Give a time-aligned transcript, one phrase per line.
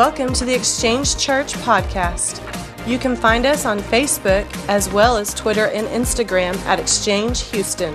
[0.00, 2.40] Welcome to the Exchange Church podcast.
[2.88, 7.92] You can find us on Facebook as well as Twitter and Instagram at Exchange Houston.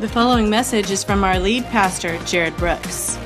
[0.00, 3.16] The following message is from our lead pastor, Jared Brooks.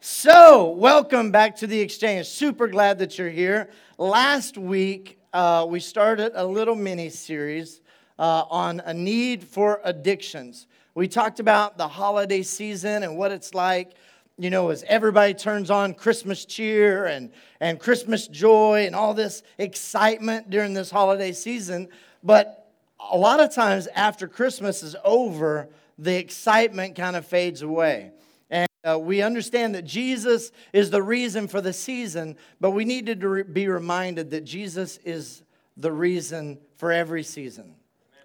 [0.00, 2.26] So, welcome back to the exchange.
[2.26, 3.70] Super glad that you're here.
[3.96, 7.80] Last week, uh, we started a little mini series
[8.18, 10.66] uh, on a need for addictions.
[10.94, 13.92] We talked about the holiday season and what it's like,
[14.38, 19.42] you know, as everybody turns on Christmas cheer and, and Christmas joy and all this
[19.56, 21.88] excitement during this holiday season.
[22.22, 22.70] But
[23.10, 25.68] a lot of times after Christmas is over,
[25.98, 28.10] the excitement kind of fades away.
[28.50, 33.06] And uh, we understand that Jesus is the reason for the season, but we need
[33.06, 35.42] to re- be reminded that Jesus is
[35.76, 37.76] the reason for every season,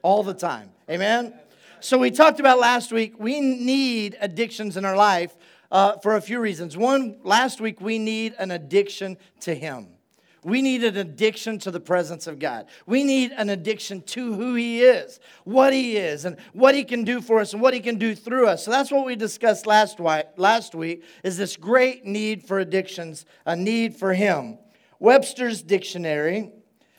[0.02, 0.72] all the time.
[0.90, 1.34] Amen?
[1.80, 5.38] So, we talked about last week, we need addictions in our life
[5.72, 6.76] uh, for a few reasons.
[6.76, 9.90] One, last week, we need an addiction to Him.
[10.44, 12.66] We need an addiction to the presence of God.
[12.88, 17.04] We need an addiction to who He is, what He is, and what He can
[17.04, 18.66] do for us and what He can do through us.
[18.66, 23.56] So that's what we discussed last, last week is this great need for addictions, a
[23.56, 24.58] need for Him.
[25.00, 26.52] Webster's dictionary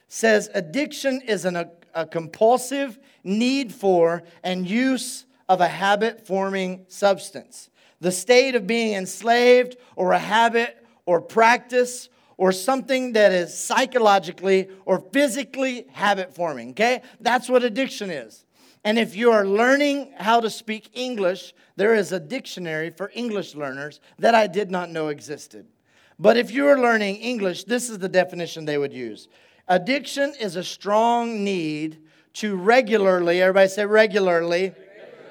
[0.07, 6.85] says addiction is an, a, a compulsive need for and use of a habit forming
[6.89, 7.71] substance.
[8.01, 14.69] The state of being enslaved or a habit or practice or something that is psychologically
[14.85, 17.03] or physically habit forming, okay?
[17.21, 18.45] That's what addiction is.
[18.85, 23.55] And if you are learning how to speak English, there is a dictionary for English
[23.55, 25.67] learners that I did not know existed.
[26.19, 29.29] But if you are learning English, this is the definition they would use
[29.69, 31.99] Addiction is a strong need
[32.39, 34.73] to regularly, everybody say regularly,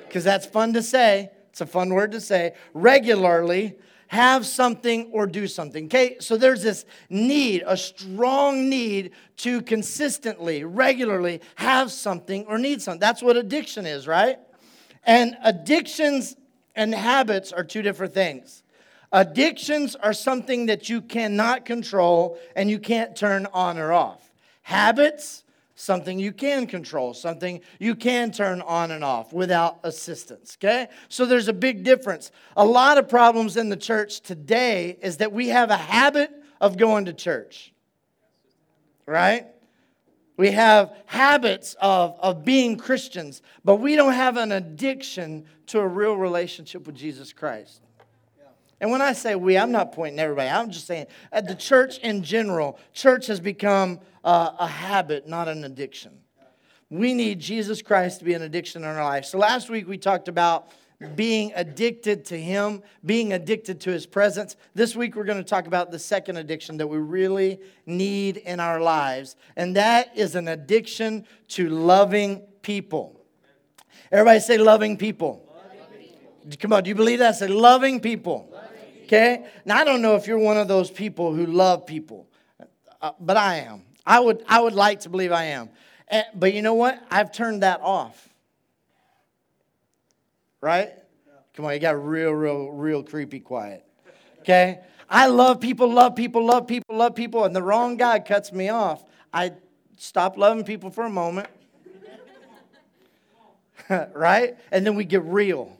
[0.07, 1.31] because that's fun to say.
[1.49, 2.53] It's a fun word to say.
[2.73, 3.75] Regularly
[4.07, 5.85] have something or do something.
[5.85, 12.81] Okay, so there's this need, a strong need to consistently, regularly have something or need
[12.81, 12.99] something.
[12.99, 14.37] That's what addiction is, right?
[15.03, 16.35] And addictions
[16.75, 18.63] and habits are two different things.
[19.13, 24.29] Addictions are something that you cannot control and you can't turn on or off.
[24.63, 25.45] Habits,
[25.79, 30.87] something you can control, something you can turn on and off without assistance, okay?
[31.07, 32.31] So there's a big difference.
[32.57, 36.77] A lot of problems in the church today is that we have a habit of
[36.77, 37.71] going to church,
[39.05, 39.45] right?
[40.35, 45.87] We have habits of, of being Christians, but we don't have an addiction to a
[45.87, 47.86] real relationship with Jesus Christ.
[48.79, 50.49] And when I say we, I'm not pointing everybody.
[50.49, 55.47] I'm just saying at the church in general, church has become uh, a habit, not
[55.47, 56.19] an addiction.
[56.89, 59.25] We need Jesus Christ to be an addiction in our life.
[59.25, 60.69] So last week we talked about
[61.15, 64.55] being addicted to Him, being addicted to His presence.
[64.73, 68.59] This week we're going to talk about the second addiction that we really need in
[68.59, 73.21] our lives, and that is an addiction to loving people.
[74.11, 75.47] Everybody say loving people.
[75.55, 76.57] Loving people.
[76.59, 77.35] Come on, do you believe that?
[77.35, 78.49] Say loving people.
[79.07, 79.45] Okay?
[79.63, 82.27] Now, I don't know if you're one of those people who love people,
[83.01, 83.83] uh, but I am.
[84.05, 85.69] I would, I would like to believe I am.
[86.09, 87.01] And, but you know what?
[87.09, 88.27] I've turned that off.
[90.59, 90.91] Right?
[91.53, 93.85] Come on, you got real, real, real creepy quiet.
[94.41, 94.81] Okay?
[95.09, 98.67] I love people, love people, love people, love people, and the wrong guy cuts me
[98.67, 99.05] off.
[99.33, 99.53] I
[99.95, 101.47] stop loving people for a moment.
[104.13, 104.57] right?
[104.69, 105.76] And then we get real.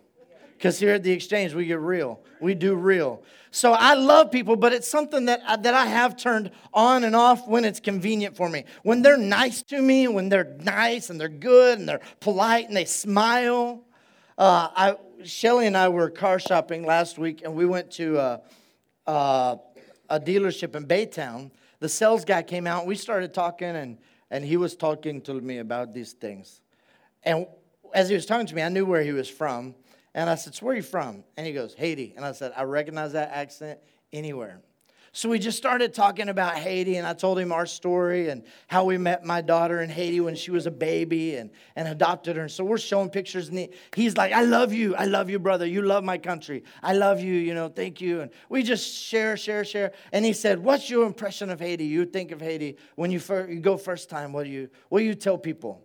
[0.58, 2.20] Because here at the exchange, we get real.
[2.42, 3.22] We do real.
[3.52, 7.16] So I love people, but it's something that I, that I have turned on and
[7.16, 8.66] off when it's convenient for me.
[8.82, 12.76] When they're nice to me, when they're nice and they're good and they're polite and
[12.76, 13.84] they smile.
[14.36, 18.42] Uh, I, Shelly and I were car shopping last week, and we went to a,
[19.06, 19.60] a,
[20.10, 21.52] a dealership in Baytown.
[21.80, 23.98] The sales guy came out, and we started talking, and,
[24.32, 26.62] and he was talking to me about these things.
[27.24, 27.46] And
[27.94, 29.76] as he was talking to me, I knew where he was from.
[30.18, 31.24] And I said, So where are you from?
[31.38, 32.16] And he goes, Haiti.
[32.18, 33.80] And I said, I recognize that accent
[34.12, 34.60] anywhere.
[35.12, 38.84] So we just started talking about Haiti, and I told him our story and how
[38.84, 42.44] we met my daughter in Haiti when she was a baby and, and adopted her.
[42.44, 44.96] And so we're showing pictures, and he, he's like, I love you.
[44.96, 45.68] I love you, brother.
[45.68, 46.64] You love my country.
[46.82, 48.22] I love you, you know, thank you.
[48.22, 49.92] And we just share, share, share.
[50.12, 51.86] And he said, What's your impression of Haiti?
[51.86, 54.34] You think of Haiti when you, first, you go first time.
[54.34, 55.82] What do you, what do you tell people?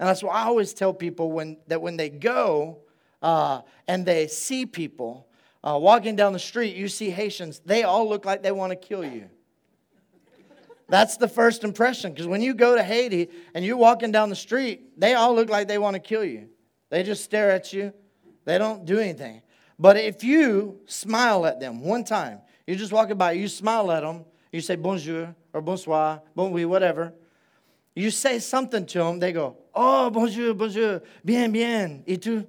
[0.00, 2.80] And that's what I always tell people when, that when they go,
[3.26, 5.26] uh, and they see people
[5.64, 8.76] uh, walking down the street, you see Haitians, they all look like they want to
[8.76, 9.28] kill you.
[10.88, 14.36] That's the first impression because when you go to Haiti and you're walking down the
[14.36, 16.48] street, they all look like they want to kill you.
[16.88, 17.92] They just stare at you
[18.44, 19.42] They don't do anything.
[19.76, 24.04] But if you smile at them one time, you're just walking by, you smile at
[24.04, 27.12] them, you say bonjour or bonsoir, bon oui, whatever.
[27.96, 32.46] You say something to them, they go, oh, bonjour, bonjour, bien, bien, et tout.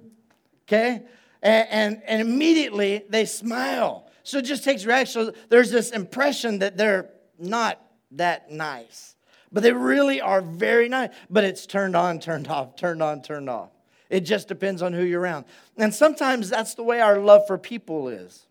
[0.68, 1.02] Okay?
[1.42, 4.10] And, and, and immediately they smile.
[4.22, 5.26] So it just takes reaction.
[5.26, 7.80] So there's this impression that they're not
[8.12, 9.16] that nice.
[9.50, 11.10] But they really are very nice.
[11.30, 13.70] But it's turned on, turned off, turned on, turned off.
[14.10, 15.44] It just depends on who you're around.
[15.76, 18.46] And sometimes that's the way our love for people is.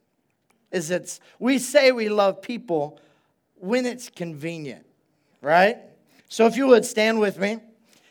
[0.72, 3.00] Is it's we say we love people
[3.56, 4.86] when it's convenient,
[5.42, 5.78] right?
[6.28, 7.60] So if you would stand with me.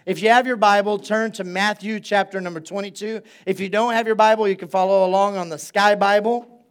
[0.07, 3.23] If you have your Bible, turn to Matthew chapter number 22.
[3.45, 6.65] If you don't have your Bible, you can follow along on the Sky Bible.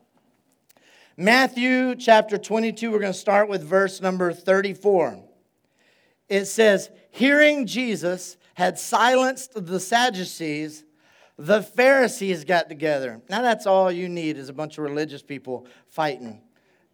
[1.18, 5.22] Matthew chapter 22, we're going to start with verse number 34.
[6.30, 10.86] It says, Hearing Jesus had silenced the Sadducees,
[11.38, 13.22] the Pharisees got together.
[13.30, 16.42] Now, that's all you need is a bunch of religious people fighting,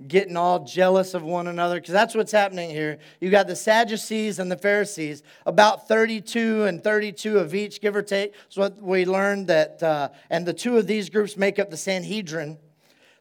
[0.07, 3.00] getting all jealous of one another, because that's what's happening here.
[3.19, 8.01] You got the Sadducees and the Pharisees, about 32 and 32 of each, give or
[8.01, 8.33] take.
[8.50, 11.77] So, what we learned that, uh, and the two of these groups make up the
[11.77, 12.57] Sanhedrin.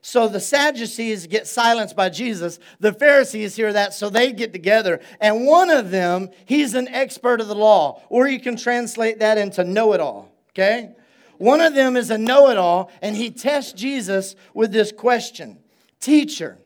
[0.01, 2.57] So the Sadducees get silenced by Jesus.
[2.79, 4.99] The Pharisees hear that, so they get together.
[5.19, 9.37] And one of them, he's an expert of the law, or you can translate that
[9.37, 10.95] into know it all, okay?
[11.37, 15.59] One of them is a know it all, and he tests Jesus with this question
[15.99, 16.57] Teacher,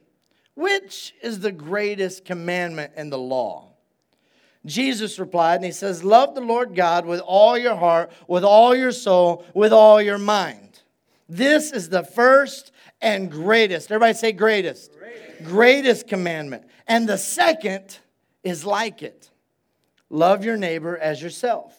[0.55, 3.69] which is the greatest commandment in the law?
[4.65, 8.75] Jesus replied, and he says, Love the Lord God with all your heart, with all
[8.75, 10.81] your soul, with all your mind.
[11.29, 12.71] This is the first
[13.01, 13.91] and greatest.
[13.91, 14.97] Everybody say greatest.
[14.97, 16.63] Greatest, greatest commandment.
[16.87, 17.99] And the second
[18.43, 19.29] is like it
[20.09, 21.75] love your neighbor as yourself.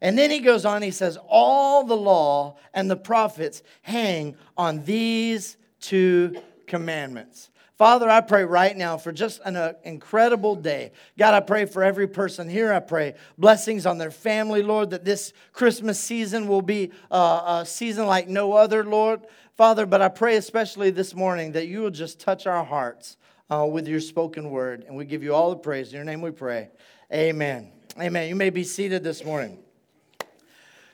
[0.00, 4.84] And then he goes on, he says, All the law and the prophets hang on
[4.84, 7.50] these two commandments.
[7.76, 10.92] Father, I pray right now for just an uh, incredible day.
[11.18, 12.72] God, I pray for every person here.
[12.72, 17.66] I pray blessings on their family, Lord, that this Christmas season will be uh, a
[17.66, 19.22] season like no other, Lord.
[19.56, 23.16] Father, but I pray especially this morning that you will just touch our hearts
[23.50, 24.84] uh, with your spoken word.
[24.86, 25.88] And we give you all the praise.
[25.90, 26.70] In your name we pray.
[27.12, 27.72] Amen.
[28.00, 28.28] Amen.
[28.28, 29.58] You may be seated this morning.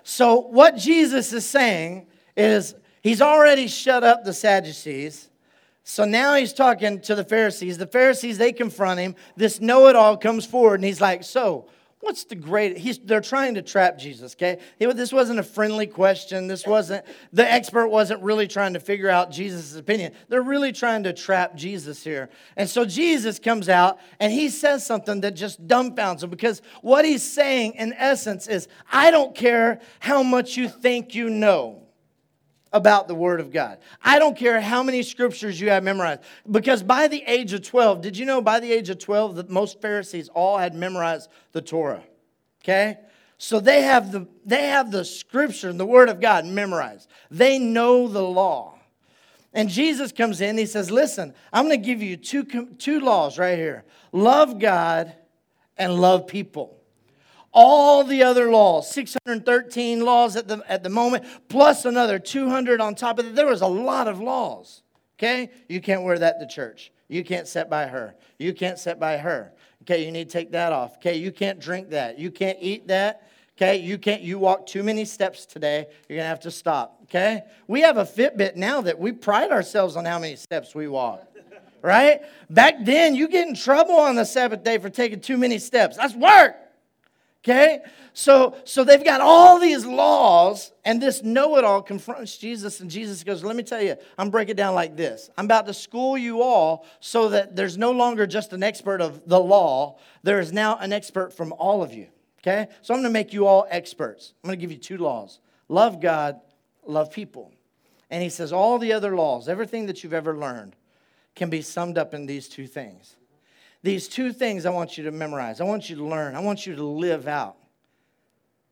[0.02, 2.06] So, what Jesus is saying
[2.36, 5.29] is he's already shut up the Sadducees.
[5.90, 7.76] So now he's talking to the Pharisees.
[7.76, 9.16] The Pharisees, they confront him.
[9.36, 11.66] This know it all comes forward, and he's like, So,
[11.98, 12.78] What's the great?
[12.78, 14.58] He's, they're trying to trap Jesus, okay?
[14.78, 16.46] This wasn't a friendly question.
[16.46, 20.12] This wasn't, the expert wasn't really trying to figure out Jesus' opinion.
[20.30, 22.30] They're really trying to trap Jesus here.
[22.56, 27.04] And so Jesus comes out and he says something that just dumbfounds them because what
[27.04, 31.82] he's saying in essence is, I don't care how much you think you know
[32.72, 33.78] about the Word of God.
[34.02, 36.22] I don't care how many scriptures you have memorized.
[36.50, 39.50] Because by the age of 12, did you know by the age of 12 that
[39.50, 42.04] most Pharisees all had memorized the Torah?
[42.62, 42.98] Okay?
[43.38, 47.08] So they have the they have the scripture and the word of God memorized.
[47.30, 48.78] They know the law.
[49.54, 52.44] And Jesus comes in, he says, "Listen, I'm going to give you two
[52.76, 53.84] two laws right here.
[54.12, 55.14] Love God
[55.78, 56.79] and love people."
[57.52, 62.94] All the other laws 613 laws at the, at the moment plus another 200 on
[62.94, 63.34] top of that.
[63.34, 64.82] There was a lot of laws
[65.18, 65.50] okay?
[65.68, 66.92] You can't wear that to church.
[67.08, 68.14] You can't sit by her.
[68.38, 69.52] You can't sit by her.
[69.82, 70.96] Okay you need to take that off.
[70.96, 72.18] Okay you can't drink that.
[72.18, 73.28] You can't eat that.
[73.56, 75.86] Okay you can't you walk too many steps today.
[76.08, 77.42] You're gonna have to stop okay?
[77.66, 81.26] We have a fitbit now that we pride ourselves on how many steps we walk
[81.82, 82.20] right?
[82.50, 85.96] Back then you get in trouble on the sabbath day for taking too many steps.
[85.96, 86.54] That's work
[87.42, 87.80] Okay?
[88.12, 92.90] So, so they've got all these laws, and this know it all confronts Jesus, and
[92.90, 95.30] Jesus goes, Let me tell you, I'm breaking down like this.
[95.38, 99.26] I'm about to school you all so that there's no longer just an expert of
[99.26, 102.08] the law, there is now an expert from all of you.
[102.40, 102.70] Okay?
[102.82, 104.34] So I'm going to make you all experts.
[104.42, 106.40] I'm going to give you two laws love God,
[106.84, 107.52] love people.
[108.10, 110.76] And he says, All the other laws, everything that you've ever learned,
[111.34, 113.16] can be summed up in these two things.
[113.82, 115.60] These two things I want you to memorize.
[115.60, 116.34] I want you to learn.
[116.34, 117.56] I want you to live out.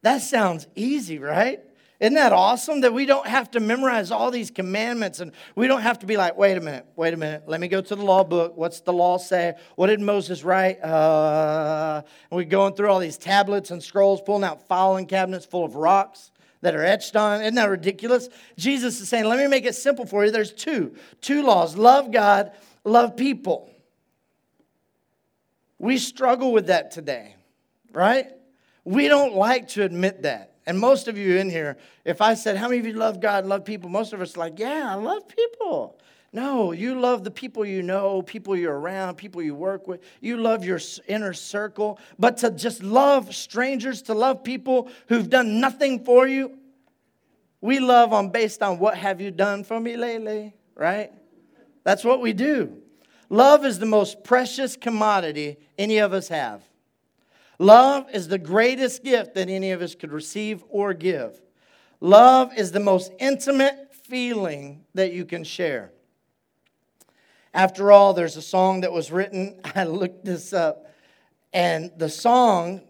[0.03, 1.61] That sounds easy, right?
[2.01, 5.81] Isn't that awesome that we don't have to memorize all these commandments and we don't
[5.81, 8.03] have to be like, wait a minute, wait a minute, let me go to the
[8.03, 8.57] law book.
[8.57, 9.55] What's the law say?
[9.75, 10.81] What did Moses write?
[10.81, 15.65] Uh, and we're going through all these tablets and scrolls, pulling out filing cabinets full
[15.65, 17.41] of rocks that are etched on.
[17.41, 18.29] Isn't that ridiculous?
[18.57, 20.31] Jesus is saying, let me make it simple for you.
[20.31, 22.53] There's two, two laws love God,
[22.85, 23.73] love people.
[25.79, 27.37] We struggle with that today,
[27.93, 28.27] right?
[28.85, 30.55] We don't like to admit that.
[30.67, 33.41] And most of you in here, if I said, How many of you love God
[33.41, 33.89] and love people?
[33.89, 35.99] Most of us are like, Yeah, I love people.
[36.31, 40.03] No, you love the people you know, people you're around, people you work with.
[40.21, 41.99] You love your inner circle.
[42.19, 46.59] But to just love strangers, to love people who've done nothing for you,
[47.61, 51.13] we love on based on what have you done for me lately, right?
[51.83, 52.83] That's what we do.
[53.31, 56.63] Love is the most precious commodity any of us have.
[57.59, 61.41] Love is the greatest gift that any of us could receive or give.
[62.01, 65.91] Love is the most intimate feeling that you can share.
[67.53, 69.61] After all, there's a song that was written.
[69.75, 70.87] I looked this up,
[71.53, 72.83] and the song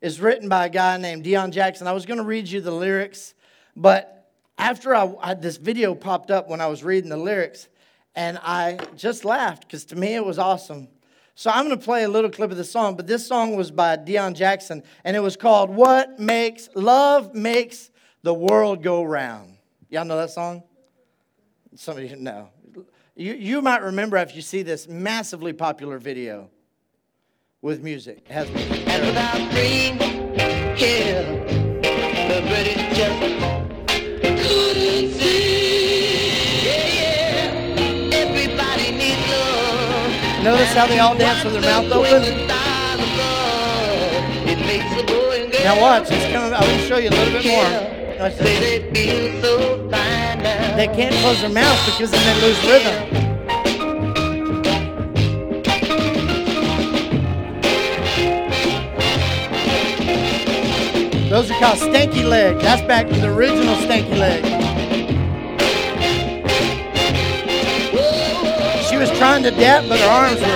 [0.00, 1.86] is written by a guy named Deon Jackson.
[1.86, 3.34] I was going to read you the lyrics,
[3.76, 7.68] but after I, I, this video popped up when I was reading the lyrics,
[8.16, 10.88] and I just laughed because to me it was awesome.
[11.34, 13.70] So I'm going to play a little clip of the song, but this song was
[13.70, 17.90] by Deon Jackson, and it was called "What Makes Love Makes
[18.22, 19.58] the World Go Round."
[19.90, 20.62] Y'all know that song?
[21.74, 22.48] Somebody know.
[23.14, 26.50] You, you might remember if you see this massively popular video
[27.62, 28.22] with music.
[28.26, 28.86] It has music.
[28.88, 29.98] And without green
[30.76, 31.44] hill,
[32.28, 33.20] the British just
[34.22, 35.35] couldn't see.
[40.46, 42.22] Notice how they all dance with their mouth open?
[45.64, 46.54] Now watch, it's coming.
[46.54, 47.64] I will show you a little bit more.
[50.76, 52.94] They can't close their mouth because then they lose rhythm.
[61.28, 62.60] Those are called stanky leg.
[62.60, 64.55] That's back to the original stanky leg.
[68.96, 70.46] She was trying to dap, but her arms were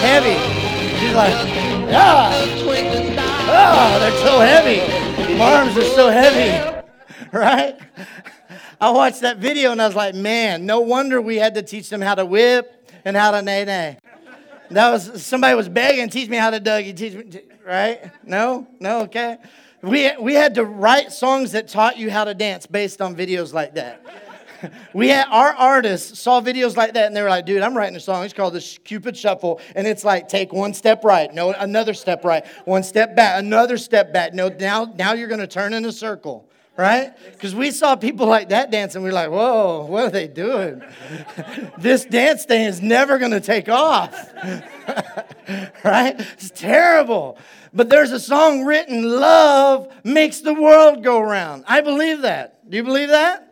[0.00, 0.38] heavy.
[0.98, 1.34] She's like,
[1.92, 2.32] ah,
[3.46, 5.36] ah, they're so heavy.
[5.36, 6.82] My arms are so heavy.
[7.32, 7.78] right?
[8.80, 11.90] I watched that video and I was like, man, no wonder we had to teach
[11.90, 13.98] them how to whip and how to nae nae.
[14.70, 18.10] That was somebody was begging, teach me how to Dougie, teach me, right?
[18.24, 19.36] No, no, okay.
[19.82, 23.52] We we had to write songs that taught you how to dance based on videos
[23.52, 24.00] like that.
[24.94, 27.96] We had our artists saw videos like that and they were like, dude, I'm writing
[27.96, 28.24] a song.
[28.24, 29.60] It's called the Cupid Shuffle.
[29.74, 33.76] And it's like, take one step right, no, another step right, one step back, another
[33.76, 34.34] step back.
[34.34, 37.12] No, now, now you're gonna turn in a circle right?
[37.32, 39.02] Because we saw people like that dancing.
[39.02, 40.82] We are like, whoa, what are they doing?
[41.78, 44.12] this dance thing is never going to take off,
[45.84, 46.16] right?
[46.18, 47.38] It's terrible.
[47.72, 51.64] But there's a song written, Love Makes the World Go Round.
[51.66, 52.68] I believe that.
[52.68, 53.43] Do you believe that?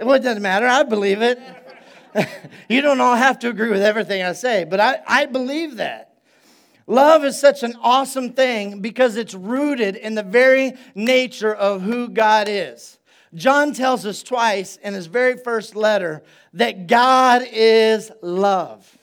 [0.00, 0.66] Well, it doesn't matter.
[0.66, 1.38] I believe it.
[2.68, 6.14] you don't all have to agree with everything I say, but I, I believe that.
[6.86, 12.08] Love is such an awesome thing because it's rooted in the very nature of who
[12.08, 12.98] God is.
[13.34, 18.98] John tells us twice in his very first letter that God is love.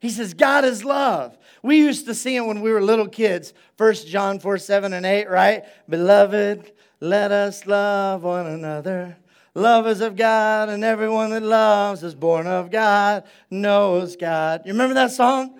[0.00, 1.36] He says, God is love.
[1.62, 3.52] We used to sing it when we were little kids.
[3.76, 5.64] 1 John 4 7 and 8, right?
[5.90, 9.18] Beloved, let us love one another.
[9.54, 14.62] Love is of God, and everyone that loves is born of God, knows God.
[14.64, 15.58] You remember that song?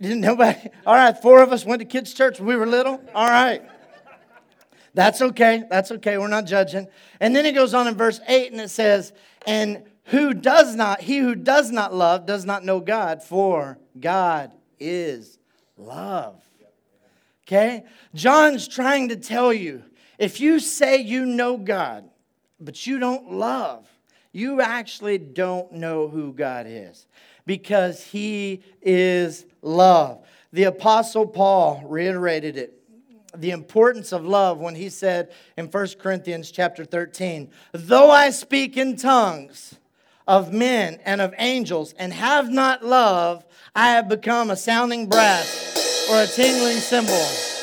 [0.00, 0.68] Didn't nobody?
[0.86, 3.02] All right, four of us went to kids' church when we were little.
[3.14, 3.62] All right.
[4.92, 5.64] That's okay.
[5.70, 6.18] That's okay.
[6.18, 6.88] We're not judging.
[7.20, 9.12] And then it goes on in verse 8 and it says,
[9.46, 14.50] And who does not, he who does not love does not know God, for God
[14.80, 15.38] is
[15.76, 16.42] love.
[17.46, 17.84] Okay?
[18.14, 19.84] John's trying to tell you
[20.18, 22.09] if you say you know God,
[22.60, 23.88] but you don't love,
[24.32, 27.06] you actually don't know who God is
[27.46, 30.24] because he is love.
[30.52, 32.80] The Apostle Paul reiterated it
[33.36, 38.76] the importance of love when he said in 1 Corinthians chapter 13, Though I speak
[38.76, 39.76] in tongues
[40.26, 46.08] of men and of angels and have not love, I have become a sounding brass
[46.10, 47.59] or a tingling cymbal.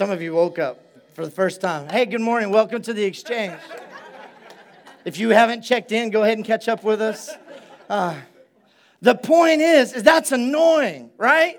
[0.00, 1.86] Some of you woke up for the first time.
[1.86, 2.50] Hey, good morning.
[2.50, 3.60] Welcome to the exchange.
[5.04, 7.28] If you haven't checked in, go ahead and catch up with us.
[7.86, 8.18] Uh,
[9.02, 11.58] the point is, is that's annoying, right?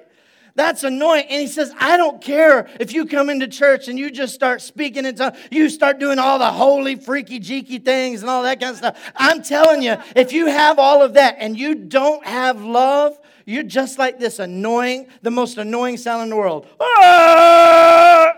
[0.55, 1.25] That's annoying.
[1.29, 4.63] And he says, I don't care if you come into church and you just start
[4.63, 8.59] speaking in tongues, you start doing all the holy, freaky, jeeky things and all that
[8.59, 9.11] kind of stuff.
[9.15, 13.19] I'm telling you, if you have all of that and you don't have love,
[13.51, 16.67] you're just like this annoying, the most annoying sound in the world.
[16.79, 18.33] Ah!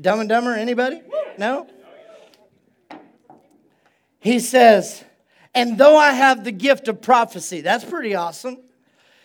[0.00, 1.00] Dumb and Dumber, anybody?
[1.38, 1.66] No?
[4.20, 5.04] He says,
[5.54, 8.58] and though I have the gift of prophecy, that's pretty awesome.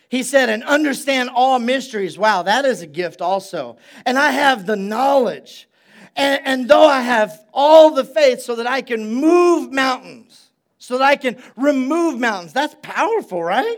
[0.09, 2.17] He said, and understand all mysteries.
[2.17, 3.77] Wow, that is a gift also.
[4.05, 5.67] And I have the knowledge.
[6.15, 10.42] And, and though I have all the faith so that I can move mountains,
[10.83, 13.77] so that I can remove mountains, that's powerful, right?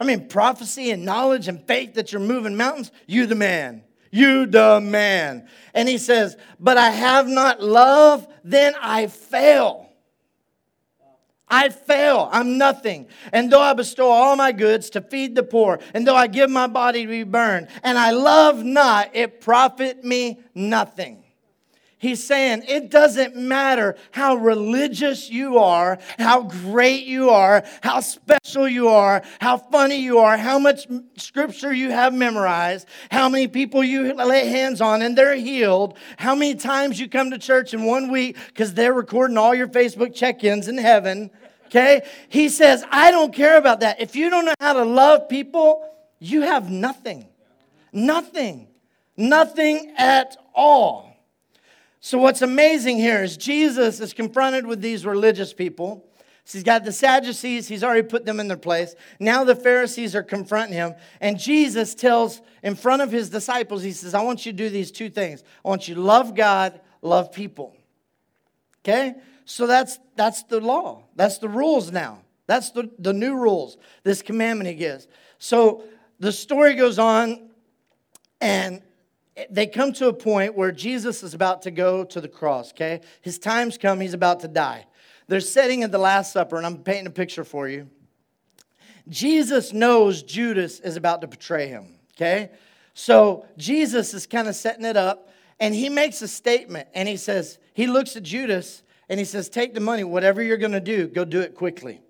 [0.00, 3.82] I mean, prophecy and knowledge and faith that you're moving mountains, you the man.
[4.10, 5.50] You the man.
[5.74, 9.90] And he says, But I have not love, then I fail.
[11.46, 12.30] I fail.
[12.32, 13.08] I'm nothing.
[13.34, 16.48] And though I bestow all my goods to feed the poor, and though I give
[16.48, 21.22] my body to be burned, and I love not, it profit me nothing.
[21.98, 28.68] He's saying it doesn't matter how religious you are, how great you are, how special
[28.68, 30.86] you are, how funny you are, how much
[31.16, 36.34] scripture you have memorized, how many people you lay hands on and they're healed, how
[36.34, 40.14] many times you come to church in one week because they're recording all your Facebook
[40.14, 41.30] check ins in heaven.
[41.66, 42.02] Okay?
[42.28, 44.02] He says, I don't care about that.
[44.02, 45.82] If you don't know how to love people,
[46.18, 47.26] you have nothing.
[47.90, 48.68] Nothing.
[49.16, 51.15] Nothing at all.
[52.06, 56.06] So, what's amazing here is Jesus is confronted with these religious people.
[56.44, 58.94] So he's got the Sadducees, he's already put them in their place.
[59.18, 60.94] Now the Pharisees are confronting him.
[61.20, 64.68] And Jesus tells in front of his disciples, he says, I want you to do
[64.68, 65.42] these two things.
[65.64, 67.74] I want you to love God, love people.
[68.84, 69.16] Okay?
[69.44, 71.02] So that's that's the law.
[71.16, 72.22] That's the rules now.
[72.46, 75.08] That's the, the new rules, this commandment he gives.
[75.40, 75.82] So
[76.20, 77.50] the story goes on,
[78.40, 78.80] and
[79.50, 83.00] they come to a point where Jesus is about to go to the cross, okay?
[83.20, 84.86] His time's come, he's about to die.
[85.28, 87.88] They're sitting at the Last Supper, and I'm painting a picture for you.
[89.08, 92.50] Jesus knows Judas is about to betray him, okay?
[92.94, 97.16] So Jesus is kind of setting it up, and he makes a statement, and he
[97.16, 101.06] says, he looks at Judas, and he says, Take the money, whatever you're gonna do,
[101.06, 102.00] go do it quickly,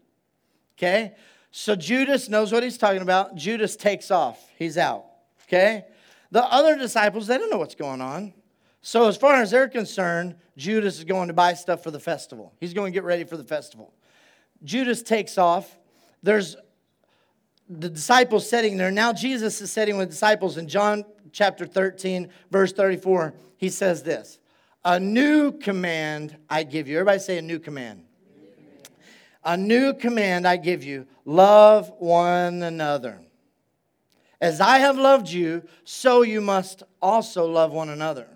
[0.78, 1.14] okay?
[1.50, 3.34] So Judas knows what he's talking about.
[3.34, 5.06] Judas takes off, he's out,
[5.44, 5.86] okay?
[6.30, 8.34] The other disciples, they don't know what's going on.
[8.82, 12.52] So, as far as they're concerned, Judas is going to buy stuff for the festival.
[12.60, 13.92] He's going to get ready for the festival.
[14.62, 15.78] Judas takes off.
[16.22, 16.56] There's
[17.68, 18.90] the disciples sitting there.
[18.90, 23.34] Now, Jesus is sitting with disciples in John chapter 13, verse 34.
[23.56, 24.38] He says this
[24.84, 26.96] A new command I give you.
[26.96, 28.04] Everybody say a new command.
[29.44, 33.20] A new command I give you love one another.
[34.40, 38.28] As I have loved you, so you must also love one another.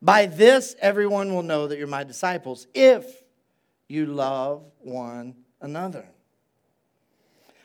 [0.00, 3.24] By this, everyone will know that you're my disciples if
[3.88, 6.06] you love one another.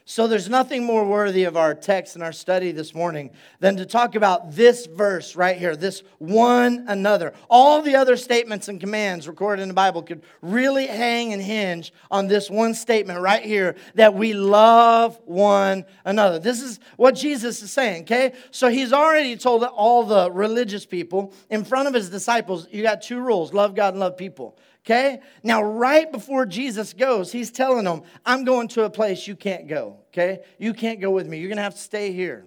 [0.05, 3.85] So there's nothing more worthy of our text and our study this morning than to
[3.85, 7.31] talk about this verse right here, this one another.
[7.49, 11.93] All the other statements and commands recorded in the Bible could really hang and hinge
[12.11, 16.37] on this one statement right here that we love one another.
[16.37, 18.33] This is what Jesus is saying, okay?
[18.51, 23.01] So he's already told all the religious people in front of his disciples, you got
[23.01, 24.57] two rules love God and love people.
[24.85, 25.21] Okay?
[25.43, 29.67] Now, right before Jesus goes, he's telling them, I'm going to a place you can't
[29.67, 29.99] go.
[30.09, 30.39] Okay?
[30.57, 31.39] You can't go with me.
[31.39, 32.45] You're going to have to stay here.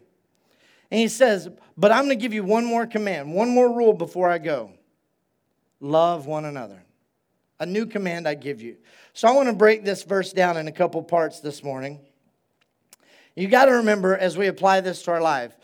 [0.90, 3.92] And he says, But I'm going to give you one more command, one more rule
[3.92, 4.72] before I go
[5.80, 6.82] love one another.
[7.58, 8.76] A new command I give you.
[9.12, 12.00] So I want to break this verse down in a couple parts this morning.
[13.34, 15.54] You got to remember as we apply this to our life,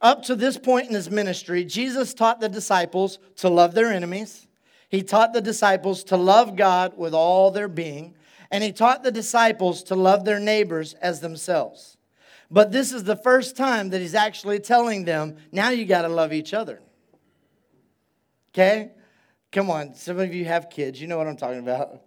[0.00, 4.46] up to this point in his ministry, Jesus taught the disciples to love their enemies
[4.88, 8.14] he taught the disciples to love God with all their being,
[8.50, 11.96] and he taught the disciples to love their neighbors as themselves.
[12.50, 16.08] But this is the first time that he's actually telling them, now you got to
[16.08, 16.80] love each other.
[18.52, 18.92] Okay?
[19.50, 22.02] Come on, some of you have kids, you know what I'm talking about.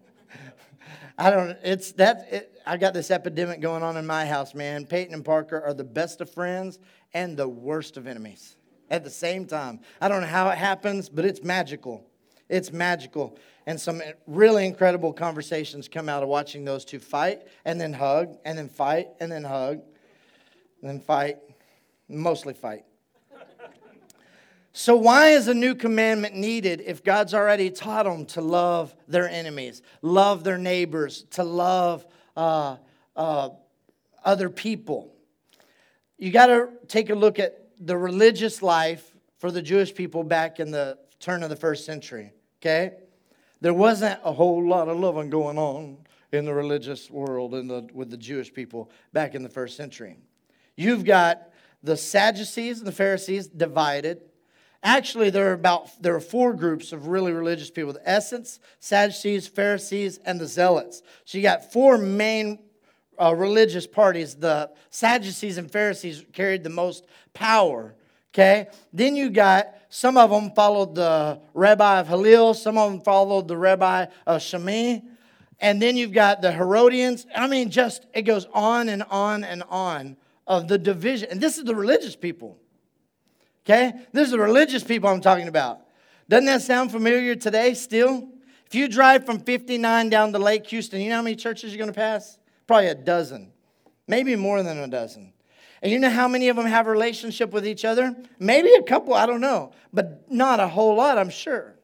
[1.18, 4.86] I don't, it's that, it, I got this epidemic going on in my house, man.
[4.86, 6.80] Peyton and Parker are the best of friends
[7.14, 8.56] and the worst of enemies
[8.90, 9.80] at the same time.
[10.00, 12.06] I don't know how it happens, but it's magical.
[12.50, 13.38] It's magical.
[13.66, 18.38] And some really incredible conversations come out of watching those two fight and then hug
[18.46, 19.82] and then fight and then hug
[20.82, 21.38] and then fight,
[22.08, 22.84] mostly fight.
[24.72, 29.28] So, why is a new commandment needed if God's already taught them to love their
[29.28, 32.06] enemies, love their neighbors, to love
[32.38, 32.78] uh,
[33.16, 33.50] uh,
[34.24, 35.12] other people?
[36.20, 40.60] You got to take a look at the religious life for the Jewish people back
[40.60, 42.32] in the turn of the first century
[42.68, 42.96] okay?
[43.62, 45.98] There wasn't a whole lot of loving going on
[46.32, 50.18] in the religious world and the, with the Jewish people back in the first century.
[50.76, 51.50] You've got
[51.82, 54.22] the Sadducees and the Pharisees divided.
[54.84, 59.48] Actually, there are about there are four groups of really religious people: the Essenes, Sadducees,
[59.48, 61.02] Pharisees, and the Zealots.
[61.26, 62.60] So you got four main
[63.20, 67.96] uh, religious parties, the Sadducees and Pharisees carried the most power.
[68.34, 68.68] Okay?
[68.94, 73.48] Then you got some of them followed the rabbi of Hillel, some of them followed
[73.48, 75.00] the rabbi of Shammai.
[75.60, 77.26] And then you've got the Herodians.
[77.36, 81.30] I mean, just it goes on and on and on of the division.
[81.32, 82.58] And this is the religious people.
[83.66, 83.94] Okay?
[84.14, 85.82] This is the religious people I'm talking about.
[86.30, 88.30] Doesn't that sound familiar today still?
[88.66, 91.78] If you drive from 59 down to Lake Houston, you know how many churches you're
[91.78, 92.38] going to pass?
[92.66, 93.54] Probably a dozen,
[94.08, 95.32] maybe more than a dozen.
[95.82, 98.16] And you know how many of them have a relationship with each other?
[98.40, 101.76] Maybe a couple, I don't know, but not a whole lot, I'm sure.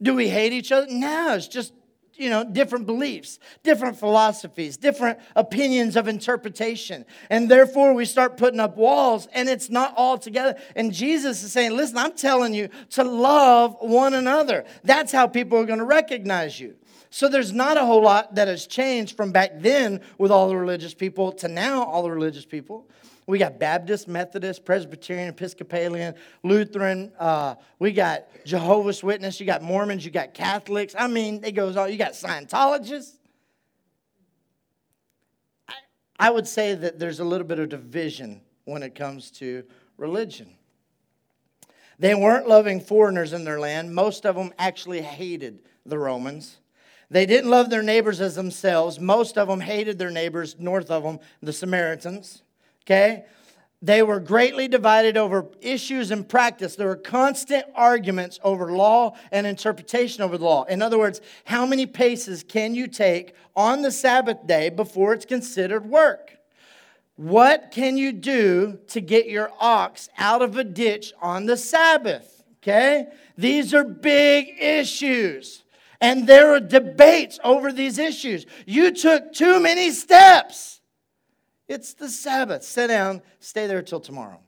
[0.00, 0.86] Do we hate each other?
[0.90, 1.72] No, it's just
[2.14, 7.04] you know, different beliefs, different philosophies, different opinions of interpretation.
[7.30, 10.56] And therefore, we start putting up walls and it's not all together.
[10.76, 14.64] And Jesus is saying, listen, I'm telling you to love one another.
[14.84, 16.76] That's how people are going to recognize you.
[17.10, 20.56] So there's not a whole lot that has changed from back then with all the
[20.56, 22.88] religious people to now, all the religious people.
[23.26, 27.12] We got Baptist, Methodist, Presbyterian, Episcopalian, Lutheran.
[27.18, 29.38] Uh, we got Jehovah's Witness.
[29.38, 30.04] You got Mormons.
[30.04, 30.94] You got Catholics.
[30.98, 31.90] I mean, it goes on.
[31.92, 33.16] You got Scientologists.
[35.68, 35.74] I,
[36.18, 39.64] I would say that there's a little bit of division when it comes to
[39.96, 40.50] religion.
[42.00, 43.94] They weren't loving foreigners in their land.
[43.94, 46.58] Most of them actually hated the Romans.
[47.08, 48.98] They didn't love their neighbors as themselves.
[48.98, 52.42] Most of them hated their neighbors north of them, the Samaritans
[52.84, 53.24] okay?
[53.84, 56.76] They were greatly divided over issues and practice.
[56.76, 60.62] There were constant arguments over law and interpretation over the law.
[60.64, 65.24] In other words, how many paces can you take on the Sabbath day before it's
[65.24, 66.38] considered work?
[67.16, 72.44] What can you do to get your ox out of a ditch on the Sabbath?
[72.62, 73.08] Okay?
[73.36, 75.64] These are big issues.
[76.00, 78.46] And there are debates over these issues.
[78.64, 80.80] You took too many steps.
[81.72, 82.64] It's the Sabbath.
[82.64, 84.40] Sit down, stay there till tomorrow.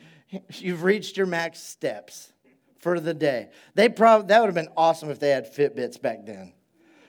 [0.50, 2.32] You've reached your max steps
[2.80, 3.50] for the day.
[3.76, 6.52] They probably that would have been awesome if they had Fitbits back then.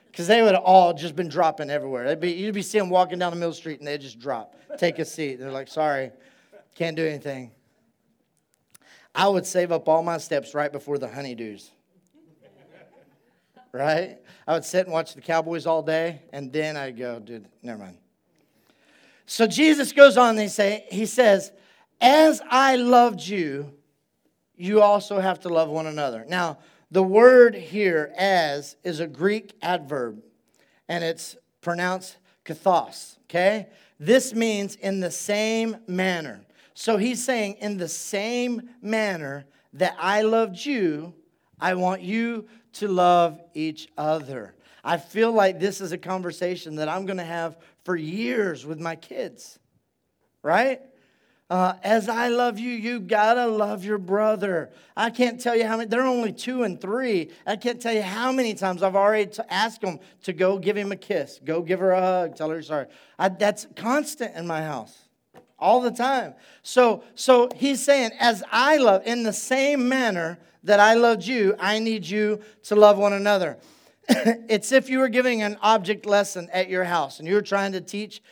[0.06, 2.06] Because they would have all just been dropping everywhere.
[2.06, 4.54] They'd be, you'd be seeing them walking down the middle street and they'd just drop.
[4.78, 5.40] Take a seat.
[5.40, 6.12] They're like, sorry,
[6.76, 7.50] can't do anything.
[9.12, 11.70] I would save up all my steps right before the honeydews.
[13.72, 14.18] Right?
[14.46, 17.78] I would sit and watch the Cowboys all day, and then I'd go, dude, never
[17.78, 17.98] mind.
[19.26, 21.52] So Jesus goes on and say, he says,
[22.00, 23.72] As I loved you,
[24.54, 26.24] you also have to love one another.
[26.28, 26.58] Now,
[26.90, 30.22] the word here, as, is a Greek adverb,
[30.88, 33.66] and it's pronounced kathos, okay?
[33.98, 36.42] This means in the same manner.
[36.74, 41.12] So he's saying, in the same manner that I loved you,
[41.60, 44.54] I want you to love each other.
[44.84, 48.80] I feel like this is a conversation that I'm going to have for years with
[48.80, 49.60] my kids,
[50.42, 50.80] right?
[51.48, 54.70] Uh, as I love you, you gotta love your brother.
[54.96, 57.30] I can't tell you how many, they're only two and three.
[57.46, 60.76] I can't tell you how many times I've already t- asked them to go give
[60.76, 62.86] him a kiss, go give her a hug, tell her sorry.
[63.20, 65.04] I, that's constant in my house
[65.56, 66.34] all the time.
[66.64, 71.54] So, so he's saying, as I love, in the same manner that I loved you,
[71.60, 73.58] I need you to love one another.
[74.48, 77.72] it's if you were giving an object lesson at your house and you were trying
[77.72, 78.22] to teach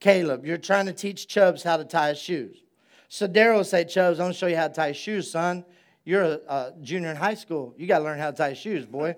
[0.00, 2.58] Caleb, you're trying to teach Chubbs how to tie his shoes.
[3.08, 5.64] So Daryl will say, Chubbs, I'm to show you how to tie shoes, son.
[6.04, 7.74] You're a, a junior in high school.
[7.78, 9.14] You got to learn how to tie shoes, boy.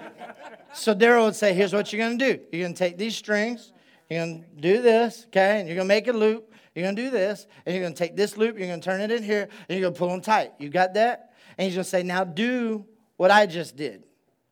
[0.72, 2.40] so Daryl would say, Here's what you're to do.
[2.50, 3.72] You're to take these strings,
[4.10, 6.52] you're to do this, okay, and you're to make a loop.
[6.74, 9.22] You're to do this, and you're to take this loop, you're to turn it in
[9.22, 10.52] here, and you're to pull them tight.
[10.58, 11.34] You got that?
[11.56, 12.84] And he's to say, Now do
[13.16, 14.07] what I just did.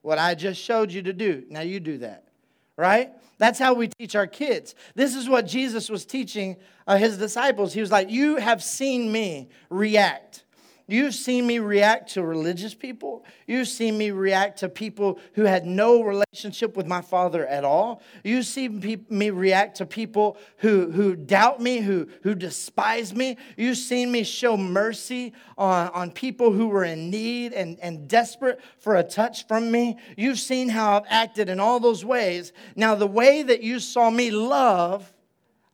[0.07, 1.43] What I just showed you to do.
[1.51, 2.29] Now you do that.
[2.77, 3.11] Right?
[3.39, 4.77] That's how we teach our kids.
[4.95, 7.73] This is what Jesus was teaching uh, his disciples.
[7.73, 10.45] He was like, You have seen me react.
[10.89, 13.25] You've seen me react to religious people.
[13.49, 18.03] You've seen me react to people who had no relationship with my father at all.
[18.23, 23.37] You've seen me react to people who, who doubt me, who, who despise me.
[23.57, 28.61] You've seen me show mercy on, on people who were in need and, and desperate
[28.79, 29.97] for a touch from me.
[30.17, 32.53] You've seen how I've acted in all those ways.
[32.77, 35.13] Now, the way that you saw me love,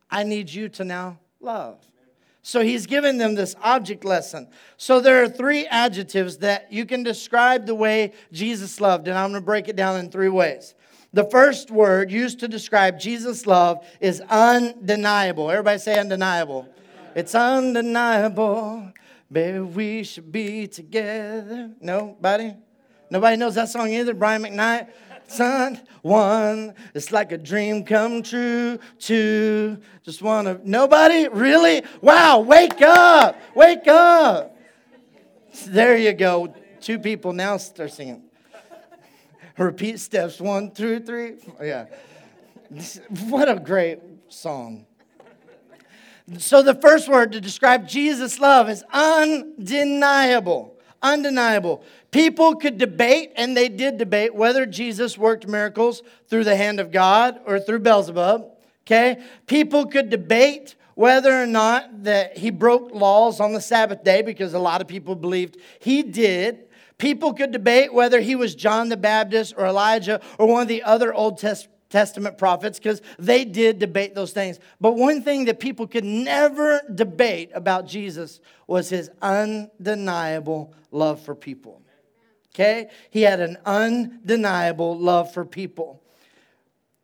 [0.09, 1.85] I need you to now love.
[2.45, 4.49] So he's given them this object lesson.
[4.75, 9.31] So there are three adjectives that you can describe the way Jesus loved, and I'm
[9.31, 10.75] going to break it down in three ways.
[11.13, 15.49] The first word used to describe Jesus' love is undeniable.
[15.49, 16.67] Everybody say undeniable.
[17.15, 18.91] It's undeniable.
[19.31, 21.71] Baby, we should be together.
[21.79, 22.55] Nobody?
[23.09, 24.13] Nobody knows that song either?
[24.13, 24.89] Brian McKnight?
[25.27, 25.79] Son.
[26.01, 28.79] One, it's like a dream come true.
[28.99, 30.69] Two, just want to.
[30.69, 31.27] Nobody?
[31.29, 31.83] Really?
[32.01, 33.39] Wow, wake up!
[33.55, 34.57] Wake up!
[35.67, 36.53] There you go.
[36.81, 38.23] Two people now start singing.
[39.57, 41.35] Repeat steps one, two, three.
[41.61, 41.85] Yeah.
[43.29, 44.85] What a great song.
[46.37, 50.72] So, the first word to describe Jesus' love is undeniable.
[51.03, 51.83] Undeniable.
[52.11, 56.91] People could debate, and they did debate, whether Jesus worked miracles through the hand of
[56.91, 58.49] God or through Beelzebub.
[58.87, 59.21] Okay?
[59.45, 64.53] People could debate whether or not that he broke laws on the Sabbath day because
[64.53, 66.65] a lot of people believed he did.
[66.97, 70.83] People could debate whether he was John the Baptist or Elijah or one of the
[70.83, 74.59] other Old Testament Testament prophets because they did debate those things.
[74.81, 81.35] But one thing that people could never debate about Jesus was his undeniable love for
[81.35, 81.83] people.
[82.49, 82.89] Okay?
[83.11, 86.01] He had an undeniable love for people.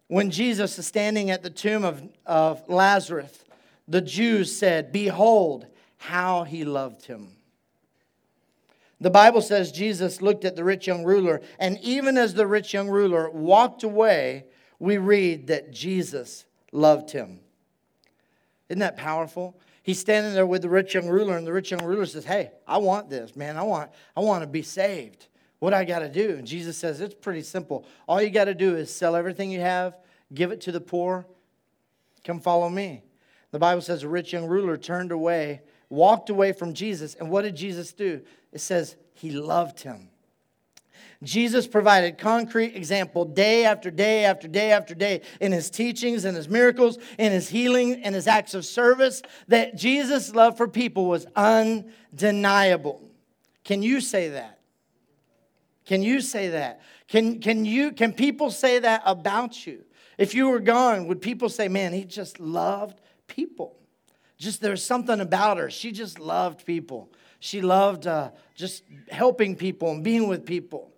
[0.07, 3.45] When Jesus is standing at the tomb of, of Lazarus,
[3.87, 7.33] the Jews said, Behold, how he loved him.
[8.99, 12.73] The Bible says Jesus looked at the rich young ruler, and even as the rich
[12.73, 14.45] young ruler walked away,
[14.79, 17.41] we read that Jesus loved him.
[18.69, 19.59] Isn't that powerful?
[19.83, 22.51] He's standing there with the rich young ruler, and the rich young ruler says, Hey,
[22.67, 23.57] I want this, man.
[23.57, 25.27] I want, I want to be saved.
[25.59, 26.35] What I got to do?
[26.37, 27.85] And Jesus says, It's pretty simple.
[28.07, 29.97] All you got to do is sell everything you have,
[30.33, 31.25] give it to the poor,
[32.23, 33.03] come follow me.
[33.51, 37.15] The Bible says a rich young ruler turned away, walked away from Jesus.
[37.15, 38.21] And what did Jesus do?
[38.51, 40.08] It says he loved him.
[41.21, 46.35] Jesus provided concrete example day after day after day after day in his teachings and
[46.35, 51.07] his miracles, in his healing and his acts of service that Jesus' love for people
[51.07, 53.03] was undeniable.
[53.65, 54.59] Can you say that?
[55.85, 56.81] Can you say that?
[57.07, 59.83] Can, can, you, can people say that about you?
[60.17, 63.75] If you were gone, would people say, man, he just loved people?
[64.37, 65.69] Just there's something about her.
[65.69, 67.11] She just loved people.
[67.39, 70.93] She loved uh, just helping people and being with people.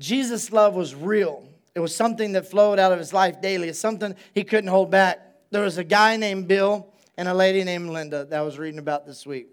[0.00, 1.44] Jesus' love was real.
[1.74, 3.68] It was something that flowed out of his life daily.
[3.68, 5.20] It's something he couldn't hold back.
[5.50, 8.78] There was a guy named Bill and a lady named Linda that I was reading
[8.78, 9.48] about this week.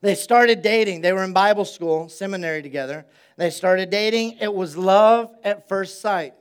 [0.00, 1.00] They started dating.
[1.00, 3.06] They were in Bible school, seminary together.
[3.36, 4.38] They started dating.
[4.40, 6.34] It was love at first sight.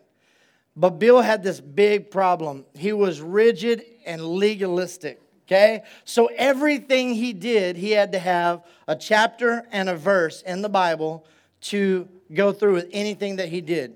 [0.75, 2.65] But Bill had this big problem.
[2.75, 5.83] He was rigid and legalistic, okay?
[6.03, 10.69] So everything he did, he had to have a chapter and a verse in the
[10.69, 11.27] Bible
[11.63, 13.95] to go through with anything that he did.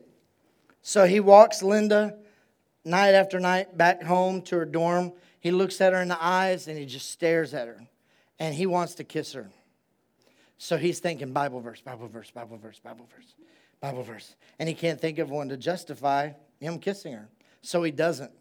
[0.82, 2.16] So he walks Linda
[2.86, 5.14] night after night back home to her dorm.
[5.40, 7.88] He looks at her in the eyes and he just stares at her.
[8.40, 9.50] And he wants to kiss her.
[10.58, 13.36] So he's thinking Bible verse, Bible verse, Bible verse, Bible verse,
[13.82, 14.36] Bible verse.
[14.60, 17.28] And he can't think of one to justify him kissing her.
[17.62, 18.32] So he doesn't.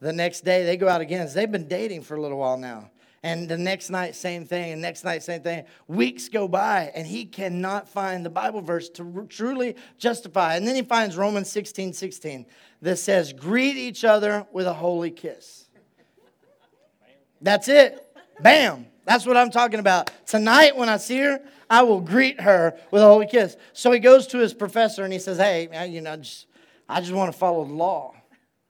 [0.00, 1.28] The next day they go out again.
[1.34, 2.90] They've been dating for a little while now.
[3.22, 4.72] And the next night, same thing.
[4.72, 5.64] And next night, same thing.
[5.88, 10.56] Weeks go by, and he cannot find the Bible verse to truly justify.
[10.56, 12.46] And then he finds Romans 16 16
[12.82, 15.68] that says, Greet each other with a holy kiss.
[17.40, 18.04] That's it.
[18.40, 18.86] Bam.
[19.04, 20.10] That's what I'm talking about.
[20.26, 23.56] Tonight, when I see her, I will greet her with a holy kiss.
[23.72, 26.46] So he goes to his professor and he says, Hey, you know, just,
[26.88, 28.14] I just want to follow the law.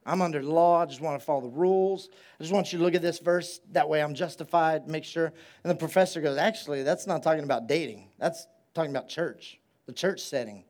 [0.09, 0.81] I'm under the law.
[0.81, 2.09] I just want to follow the rules.
[2.41, 3.61] I just want you to look at this verse.
[3.73, 5.27] That way I'm justified, make sure.
[5.63, 8.09] And the professor goes, Actually, that's not talking about dating.
[8.19, 10.65] That's talking about church, the church setting.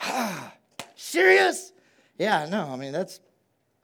[0.00, 0.52] Ah,
[0.96, 1.72] serious?
[2.18, 3.20] Yeah, no, I mean, that's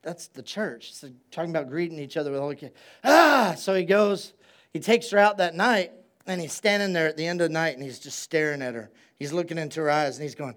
[0.03, 0.93] that's the church.
[1.31, 2.73] Talking about greeting each other with holy.
[3.05, 4.33] Ah, so he goes,
[4.73, 5.93] he takes her out that night,
[6.27, 8.75] and he's standing there at the end of the night, and he's just staring at
[8.75, 8.91] her.
[9.19, 10.55] He's looking into her eyes, and he's going,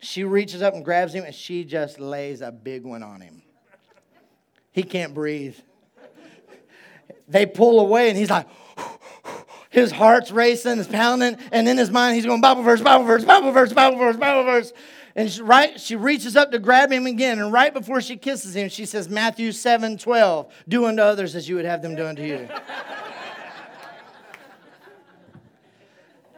[0.00, 3.42] She reaches up and grabs him, and she just lays a big one on him.
[4.70, 5.56] He can't breathe.
[7.26, 8.46] They pull away, and he's like,
[9.70, 13.24] his heart's racing, it's pounding, and in his mind, he's going, Bible verse, Bible verse,
[13.24, 14.72] Bible verse, Bible verse, Bible verse.
[15.16, 18.54] And she, right, she reaches up to grab him again, and right before she kisses
[18.54, 22.06] him, she says, Matthew 7 12, do unto others as you would have them do
[22.06, 22.48] unto you.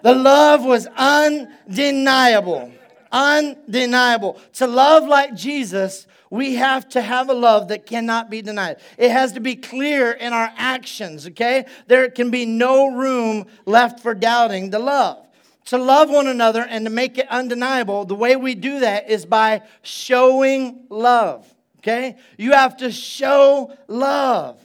[0.03, 2.73] the love was undeniable
[3.12, 4.40] undeniable.
[4.55, 8.77] To love like Jesus, we have to have a love that cannot be denied.
[8.96, 11.66] It has to be clear in our actions, okay?
[11.88, 15.27] There can be no room left for doubting the love.
[15.66, 19.27] To love one another and to make it undeniable, the way we do that is
[19.27, 22.16] by showing love, okay?
[22.38, 24.61] You have to show love.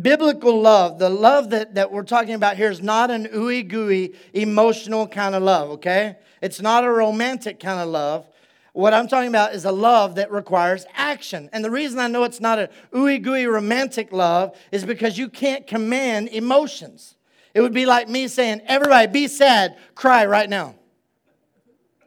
[0.00, 4.14] Biblical love, the love that, that we're talking about here is not an ooey gooey
[4.32, 6.16] emotional kind of love, okay?
[6.42, 8.28] It's not a romantic kind of love.
[8.72, 11.48] What I'm talking about is a love that requires action.
[11.52, 15.28] And the reason I know it's not a ooey gooey romantic love is because you
[15.28, 17.14] can't command emotions.
[17.54, 20.74] It would be like me saying, everybody be sad, cry right now.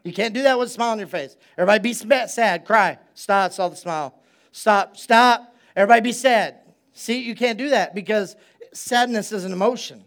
[0.04, 1.38] You can't do that with a smile on your face.
[1.58, 2.98] Everybody be sad, cry.
[3.14, 4.14] Stop, saw the smile.
[4.52, 5.56] Stop, stop.
[5.76, 6.67] Everybody be sad.
[6.98, 8.36] See, you can't do that because
[8.74, 10.04] sadness is an emotion.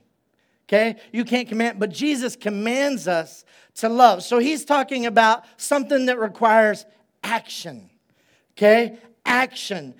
[0.69, 0.97] Okay?
[1.13, 3.45] You can't command, but Jesus commands us
[3.77, 4.25] to love.
[4.25, 6.85] So he's talking about something that requires
[7.23, 7.91] action.
[8.53, 8.99] Okay?
[9.25, 9.95] Action.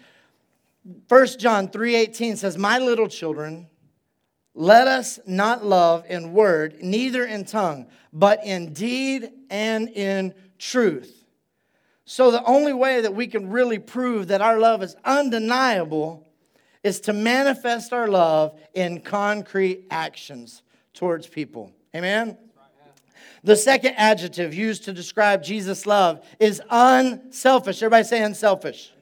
[1.07, 3.69] 1 John 3:18 says, "My little children,
[4.55, 11.25] let us not love in word, neither in tongue, but in deed and in truth."
[12.05, 16.27] So the only way that we can really prove that our love is undeniable
[16.83, 20.63] is to manifest our love in concrete actions
[20.95, 21.73] towards people.
[21.95, 22.37] Amen?
[23.43, 27.83] The second adjective used to describe Jesus' love is unselfish.
[27.83, 28.93] Everybody say unselfish.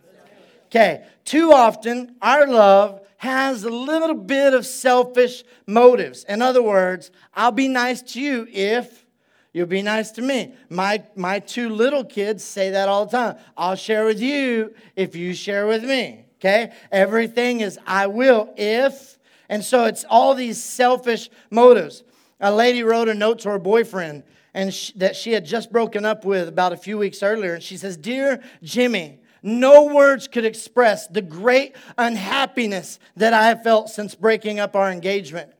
[0.66, 6.24] Okay, too often our love has a little bit of selfish motives.
[6.24, 9.06] In other words, I'll be nice to you if
[9.52, 10.54] you'll be nice to me.
[10.68, 13.36] My, my two little kids say that all the time.
[13.56, 16.72] I'll share with you if you share with me okay?
[16.90, 19.18] Everything is I will if.
[19.48, 22.03] And so it's all these selfish motives.
[22.40, 24.22] A lady wrote a note to her boyfriend
[24.55, 27.55] and she, that she had just broken up with about a few weeks earlier.
[27.55, 33.62] And she says, Dear Jimmy, no words could express the great unhappiness that I have
[33.62, 35.53] felt since breaking up our engagement.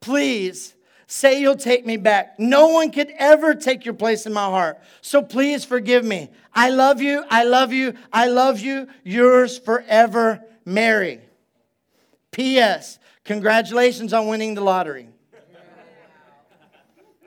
[0.00, 0.74] Please
[1.12, 2.38] say you'll take me back.
[2.38, 4.80] No one could ever take your place in my heart.
[5.02, 6.30] So please forgive me.
[6.54, 7.22] I love you.
[7.30, 7.94] I love you.
[8.12, 8.88] I love you.
[9.04, 11.20] Yours forever, Mary.
[12.30, 12.98] P.S.
[13.24, 15.08] Congratulations on winning the lottery.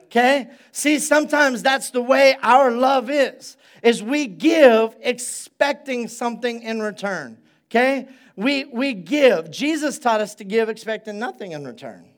[0.05, 0.47] Okay?
[0.71, 3.55] See, sometimes that's the way our love is.
[3.83, 7.37] Is we give expecting something in return.
[7.69, 8.07] Okay?
[8.35, 9.51] We we give.
[9.51, 12.14] Jesus taught us to give expecting nothing in return.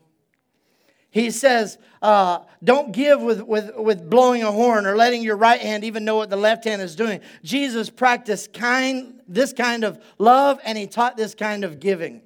[1.09, 5.59] He says, uh, don't give with, with, with blowing a horn or letting your right
[5.59, 7.21] hand even know what the left hand is doing.
[7.43, 12.21] Jesus practiced kind, this kind of love and he taught this kind of giving.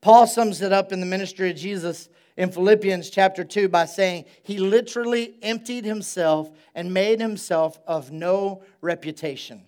[0.00, 4.24] Paul sums it up in the ministry of Jesus in Philippians chapter 2 by saying,
[4.42, 9.62] He literally emptied himself and made himself of no reputation.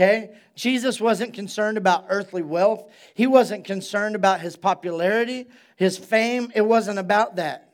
[0.00, 0.30] Okay?
[0.54, 2.90] Jesus wasn't concerned about earthly wealth.
[3.14, 5.46] He wasn't concerned about his popularity
[5.80, 6.52] his fame.
[6.54, 7.72] It wasn't about that.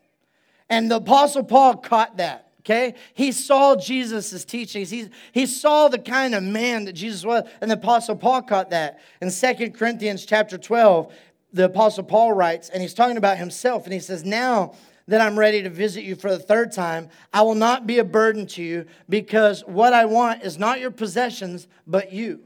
[0.71, 2.53] And the Apostle Paul caught that.
[2.61, 2.95] Okay?
[3.15, 4.91] He saw Jesus' teachings.
[4.91, 7.49] He, he saw the kind of man that Jesus was.
[7.61, 9.01] And the Apostle Paul caught that.
[9.21, 11.13] In Second Corinthians chapter 12,
[11.53, 14.75] the Apostle Paul writes, and he's talking about himself, and he says, Now
[15.09, 18.05] that I'm ready to visit you for the third time, I will not be a
[18.05, 22.41] burden to you because what I want is not your possessions, but you.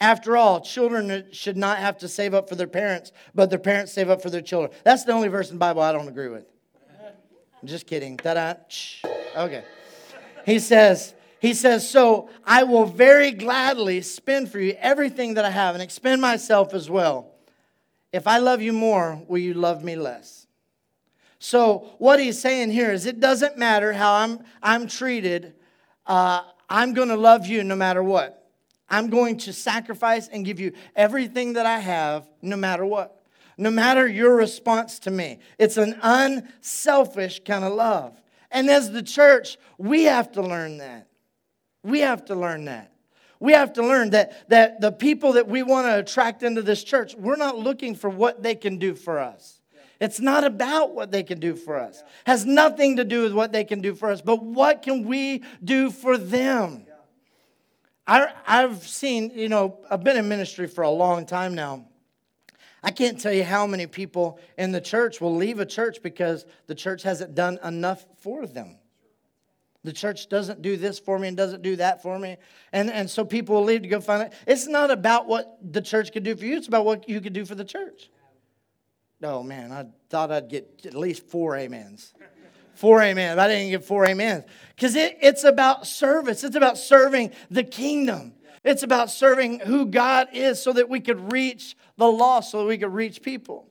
[0.00, 3.92] After all, children should not have to save up for their parents, but their parents
[3.92, 4.72] save up for their children.
[4.84, 6.44] That's the only verse in the Bible I don't agree with.
[7.60, 8.16] I'm just kidding.
[8.16, 8.54] Ta-da.
[9.36, 9.64] Okay.
[10.46, 15.50] He says, he says, So I will very gladly spend for you everything that I
[15.50, 17.32] have and expend myself as well.
[18.12, 20.47] If I love you more, will you love me less?
[21.38, 25.54] So what he's saying here is it doesn't matter how I'm, I'm treated,
[26.06, 28.34] uh, I'm going to love you no matter what.
[28.90, 33.22] I'm going to sacrifice and give you everything that I have, no matter what.
[33.56, 35.40] No matter your response to me.
[35.58, 38.20] It's an unselfish kind of love.
[38.50, 41.08] And as the church, we have to learn that.
[41.82, 42.92] We have to learn that.
[43.40, 46.82] We have to learn that, that the people that we want to attract into this
[46.82, 49.57] church, we're not looking for what they can do for us.
[50.00, 52.02] It's not about what they can do for us.
[52.24, 55.42] Has nothing to do with what they can do for us, but what can we
[55.62, 56.86] do for them?
[58.06, 61.84] I, I've seen, you know, I've been in ministry for a long time now.
[62.82, 66.46] I can't tell you how many people in the church will leave a church because
[66.68, 68.78] the church hasn't done enough for them.
[69.84, 72.36] The church doesn't do this for me and doesn't do that for me.
[72.72, 74.32] And, and so people will leave to go find it.
[74.46, 77.32] It's not about what the church can do for you, it's about what you can
[77.32, 78.10] do for the church.
[79.22, 82.14] Oh man, I thought I'd get at least four amens.
[82.74, 83.38] Four amens.
[83.38, 84.44] I didn't get four amens.
[84.76, 88.34] Because it, it's about service, it's about serving the kingdom.
[88.64, 92.66] It's about serving who God is so that we could reach the lost, so that
[92.66, 93.66] we could reach people.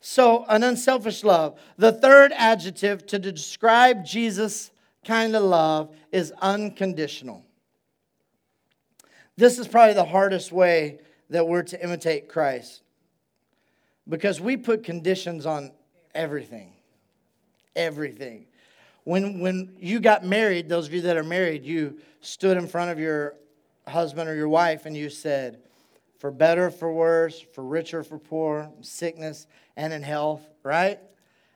[0.00, 1.58] So, an unselfish love.
[1.78, 4.70] The third adjective to describe Jesus'
[5.04, 7.42] kind of love is unconditional.
[9.36, 10.98] This is probably the hardest way
[11.30, 12.82] that we're to imitate Christ.
[14.08, 15.72] Because we put conditions on
[16.14, 16.72] everything.
[17.74, 18.46] Everything.
[19.04, 22.90] When, when you got married, those of you that are married, you stood in front
[22.90, 23.34] of your
[23.86, 25.60] husband or your wife and you said,
[26.18, 29.46] for better, for worse, for richer, for poor, sickness,
[29.76, 30.98] and in health, right?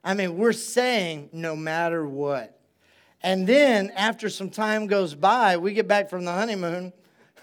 [0.05, 2.61] I mean, we're saying no matter what.
[3.23, 6.93] And then after some time goes by, we get back from the honeymoon,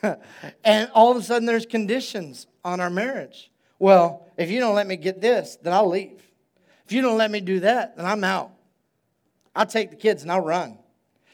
[0.64, 3.51] and all of a sudden there's conditions on our marriage.
[3.80, 6.21] Well, if you don't let me get this, then I'll leave.
[6.86, 8.51] If you don't let me do that, then I'm out.
[9.55, 10.78] I'll take the kids and I'll run.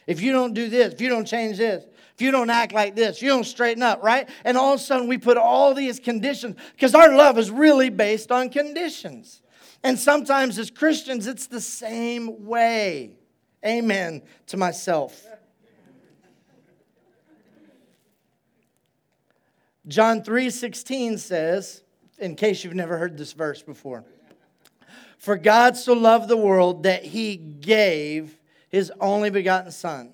[0.07, 1.83] If you don't do this, if you don't change this,
[2.13, 4.29] if you don't act like this, you don't straighten up, right?
[4.43, 7.89] And all of a sudden we put all these conditions because our love is really
[7.89, 9.41] based on conditions.
[9.83, 13.17] And sometimes as Christians, it's the same way.
[13.65, 15.25] Amen to myself.
[19.87, 21.81] John 3:16 says,
[22.22, 24.05] in case you've never heard this verse before.
[25.17, 28.38] For God so loved the world that he gave
[28.69, 30.13] his only begotten son.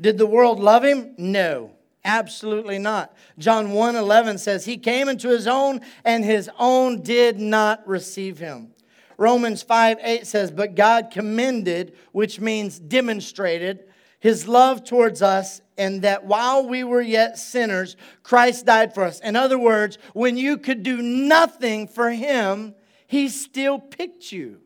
[0.00, 1.14] Did the world love him?
[1.18, 1.72] No.
[2.04, 3.16] Absolutely not.
[3.38, 8.74] John 1:11 says he came into his own and his own did not receive him.
[9.16, 13.84] Romans 5 8 says, But God commended, which means demonstrated,
[14.24, 19.20] his love towards us, and that while we were yet sinners, Christ died for us.
[19.20, 22.74] In other words, when you could do nothing for him,
[23.06, 24.62] he still picked you.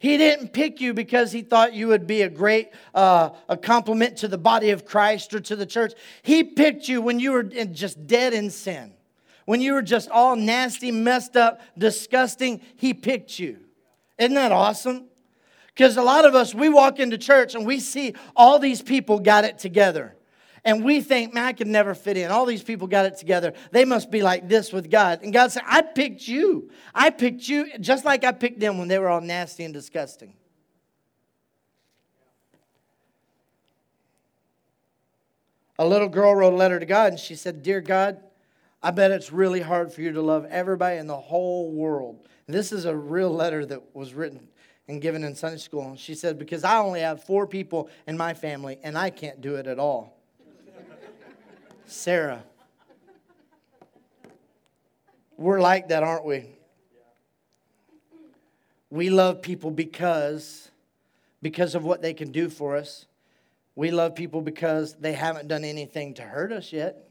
[0.00, 4.16] He didn't pick you because he thought you would be a great uh, a complement
[4.18, 5.92] to the body of Christ or to the church.
[6.24, 8.92] He picked you when you were just dead in sin.
[9.44, 13.58] When you were just all nasty, messed up, disgusting, he picked you.
[14.18, 15.06] Isn't that awesome?
[15.74, 19.18] Because a lot of us, we walk into church and we see all these people
[19.18, 20.16] got it together.
[20.64, 22.30] And we think, man, I could never fit in.
[22.30, 23.52] All these people got it together.
[23.70, 25.22] They must be like this with God.
[25.22, 26.70] And God said, I picked you.
[26.94, 30.34] I picked you just like I picked them when they were all nasty and disgusting.
[35.78, 38.20] A little girl wrote a letter to God and she said, Dear God,
[38.80, 42.28] I bet it's really hard for you to love everybody in the whole world.
[42.46, 44.48] This is a real letter that was written
[44.88, 45.88] and given in Sunday school.
[45.88, 49.40] And she said, Because I only have four people in my family and I can't
[49.40, 50.16] do it at all.
[51.86, 52.42] Sarah.
[55.36, 56.46] We're like that, aren't we?
[58.90, 60.70] We love people because
[61.44, 63.04] because of what they can do for us.
[63.76, 67.06] We love people because they haven't done anything to hurt us yet.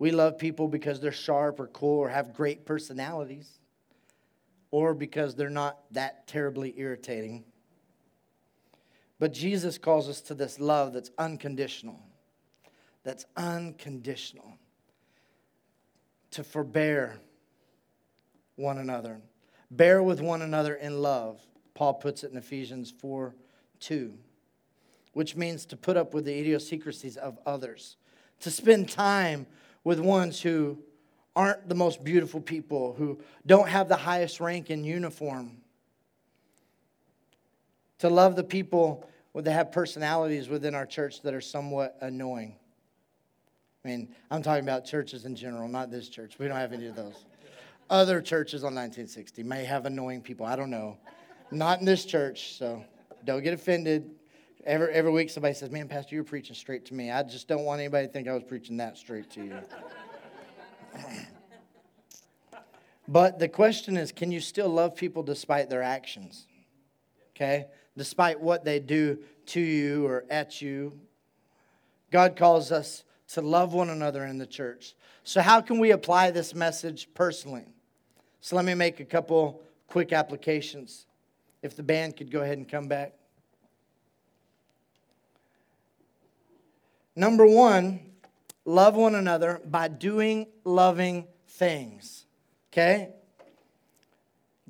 [0.00, 3.60] We love people because they're sharp or cool or have great personalities,
[4.76, 7.42] or because they're not that terribly irritating.
[9.18, 11.98] But Jesus calls us to this love that's unconditional.
[13.02, 14.58] That's unconditional.
[16.32, 17.18] To forbear
[18.56, 19.22] one another.
[19.70, 21.40] Bear with one another in love.
[21.72, 23.34] Paul puts it in Ephesians 4
[23.80, 24.12] 2,
[25.14, 27.96] which means to put up with the idiosyncrasies of others,
[28.40, 29.46] to spend time
[29.84, 30.76] with ones who
[31.36, 35.58] aren't the most beautiful people, who don't have the highest rank in uniform.
[37.98, 42.56] To love the people that have personalities within our church that are somewhat annoying.
[43.84, 46.38] I mean, I'm talking about churches in general, not this church.
[46.38, 47.24] We don't have any of those.
[47.88, 50.46] Other churches on 1960 may have annoying people.
[50.46, 50.96] I don't know.
[51.52, 52.82] Not in this church, so
[53.24, 54.10] don't get offended.
[54.64, 57.12] Every, every week somebody says, Man, Pastor, you're preaching straight to me.
[57.12, 59.60] I just don't want anybody to think I was preaching that straight to you.
[63.08, 66.46] But the question is can you still love people despite their actions?
[67.34, 67.66] Okay?
[67.96, 70.98] Despite what they do to you or at you.
[72.10, 74.94] God calls us to love one another in the church.
[75.24, 77.64] So, how can we apply this message personally?
[78.40, 81.06] So, let me make a couple quick applications.
[81.62, 83.14] If the band could go ahead and come back.
[87.16, 88.00] Number one,
[88.66, 92.26] love one another by doing loving things.
[92.72, 93.10] Okay?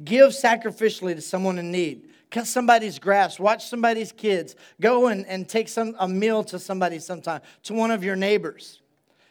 [0.02, 2.10] Give sacrificially to someone in need.
[2.30, 3.40] Cut somebody's grass.
[3.40, 4.54] Watch somebody's kids.
[4.80, 8.80] Go and, and take some, a meal to somebody sometime, to one of your neighbors.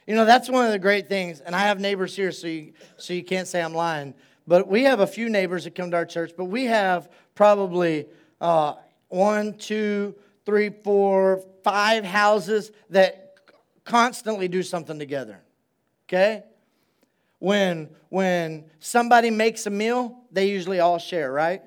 [0.06, 1.40] You know, that's one of the great things.
[1.40, 4.14] And I have neighbors here, so you, so you can't say I'm lying.
[4.46, 8.06] But we have a few neighbors that come to our church, but we have probably
[8.40, 8.74] uh,
[9.08, 10.14] one, two,
[10.44, 13.25] three, four, five houses that
[13.86, 15.40] constantly do something together.
[16.06, 16.44] Okay?
[17.38, 21.62] When, when somebody makes a meal, they usually all share, right?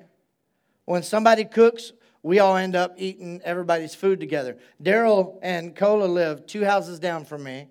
[0.84, 1.92] When somebody cooks,
[2.22, 4.58] we all end up eating everybody's food together.
[4.82, 7.66] Daryl and Cola live two houses down from me,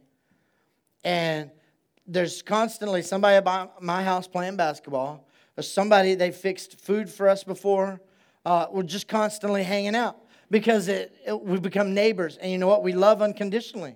[1.04, 1.52] and
[2.08, 7.43] there's constantly somebody at my house playing basketball, or somebody they fixed food for us
[7.43, 8.02] before.
[8.45, 10.18] Uh, we're just constantly hanging out
[10.50, 12.38] because it, it, we become neighbors.
[12.38, 12.82] And you know what?
[12.82, 13.95] We love unconditionally.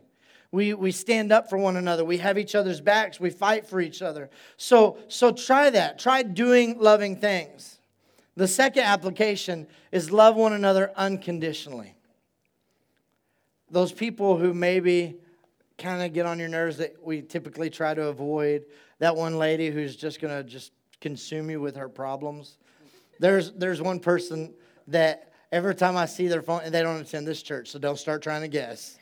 [0.54, 2.06] We, we stand up for one another.
[2.06, 3.20] We have each other's backs.
[3.20, 4.30] We fight for each other.
[4.56, 5.98] So, so try that.
[5.98, 7.80] Try doing loving things.
[8.36, 11.96] The second application is love one another unconditionally.
[13.72, 15.16] Those people who maybe
[15.80, 18.66] kind of get on your nerves that we typically try to avoid,
[19.00, 22.60] that one lady who's just going to just consume you with her problems.
[23.20, 24.54] There's, there's one person
[24.88, 27.98] that every time I see their phone, and they don't attend this church, so don't
[27.98, 29.00] start trying to guess.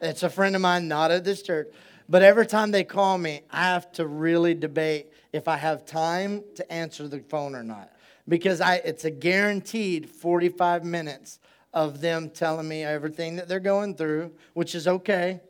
[0.00, 1.68] It's a friend of mine, not at this church.
[2.08, 6.42] But every time they call me, I have to really debate if I have time
[6.56, 7.92] to answer the phone or not.
[8.28, 11.38] Because I, it's a guaranteed 45 minutes
[11.72, 15.40] of them telling me everything that they're going through, which is okay.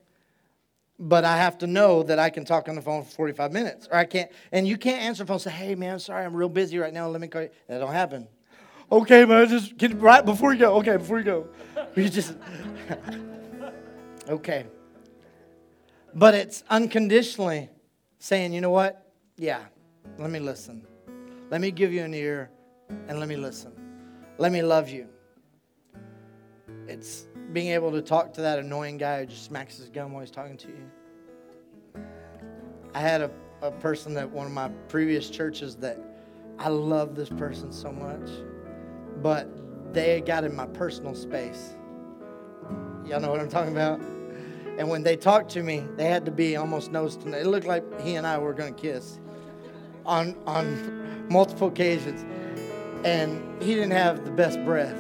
[0.99, 3.89] But I have to know that I can talk on the phone for 45 minutes.
[3.91, 6.37] Or I can't, and you can't answer the phone and say, hey, man, sorry, I'm
[6.37, 7.09] real busy right now.
[7.09, 7.51] Let me call you.
[7.69, 8.29] That don't happen.
[8.93, 10.75] Okay, man, just get right before you go.
[10.77, 11.49] Okay, before you go.
[11.97, 12.35] You just.
[14.31, 14.67] okay.
[16.15, 17.69] But it's unconditionally
[18.19, 19.13] saying, you know what?
[19.37, 19.65] Yeah,
[20.19, 20.87] let me listen.
[21.51, 22.51] Let me give you an ear
[23.09, 23.73] and let me listen.
[24.39, 25.09] Let me love you.
[26.87, 30.23] It's being able to talk to that annoying guy who just smacks his gum while
[30.23, 32.03] he's talking to you.
[32.95, 33.31] I had a,
[33.63, 35.99] a person at one of my previous churches that
[36.59, 38.29] I love this person so much,
[39.23, 39.49] but
[39.93, 41.75] they got in my personal space.
[43.07, 44.01] Y'all know what I'm talking about?
[44.81, 47.43] And when they talked to me, they had to be almost nose to nose.
[47.43, 49.19] It looked like he and I were going to kiss
[50.07, 52.25] on, on multiple occasions.
[53.05, 54.97] And he didn't have the best breath.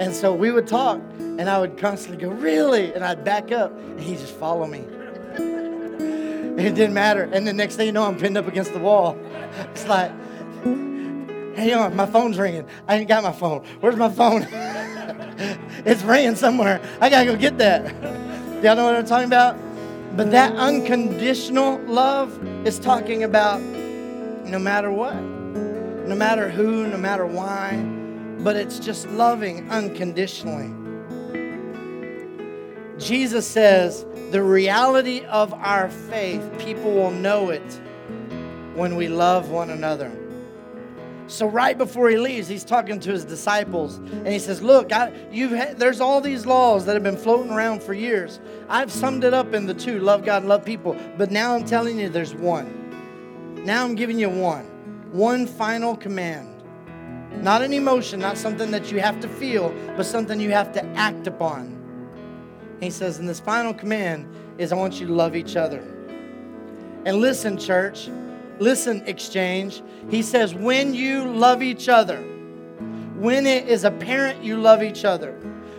[0.00, 2.94] And so we would talk, and I would constantly go, Really?
[2.94, 4.78] And I'd back up, and he'd just follow me.
[6.58, 7.24] It didn't matter.
[7.30, 9.18] And the next thing you know, I'm pinned up against the wall.
[9.72, 10.12] It's like,
[10.64, 12.66] Hang on, um, my phone's ringing.
[12.88, 13.66] I ain't got my phone.
[13.80, 14.48] Where's my phone?
[15.84, 16.80] it's ringing somewhere.
[17.00, 17.94] I gotta go get that.
[18.62, 19.56] Y'all know what I'm talking about?
[20.16, 27.26] But that unconditional love is talking about no matter what, no matter who, no matter
[27.26, 27.76] why,
[28.38, 30.72] but it's just loving unconditionally.
[32.98, 37.80] Jesus says the reality of our faith, people will know it
[38.74, 40.10] when we love one another.
[41.28, 45.12] So right before he leaves, he's talking to his disciples, and he says, "Look, I,
[45.32, 48.38] you've there's all these laws that have been floating around for years.
[48.68, 50.96] I've summed it up in the two: love God and love people.
[51.18, 53.64] But now I'm telling you, there's one.
[53.64, 54.64] Now I'm giving you one,
[55.10, 56.62] one final command.
[57.42, 60.84] Not an emotion, not something that you have to feel, but something you have to
[60.94, 61.74] act upon."
[62.78, 65.82] He says, "And this final command is, I want you to love each other."
[67.04, 68.08] And listen, church.
[68.58, 69.82] Listen, exchange.
[70.10, 72.18] He says, when you love each other,
[73.18, 75.32] when it is apparent you love each other,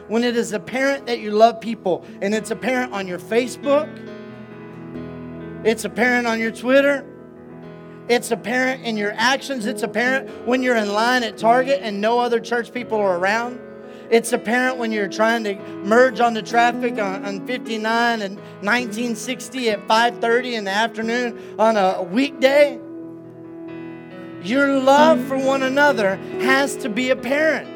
[0.08, 3.88] when it is apparent that you love people, and it's apparent on your Facebook,
[5.66, 7.06] it's apparent on your Twitter,
[8.08, 12.20] it's apparent in your actions, it's apparent when you're in line at Target and no
[12.20, 13.60] other church people are around.
[14.10, 19.70] It's apparent when you're trying to merge on the traffic on, on 59 and 1960
[19.70, 22.80] at 5:30 in the afternoon on a weekday.
[24.44, 27.68] Your love for one another has to be apparent.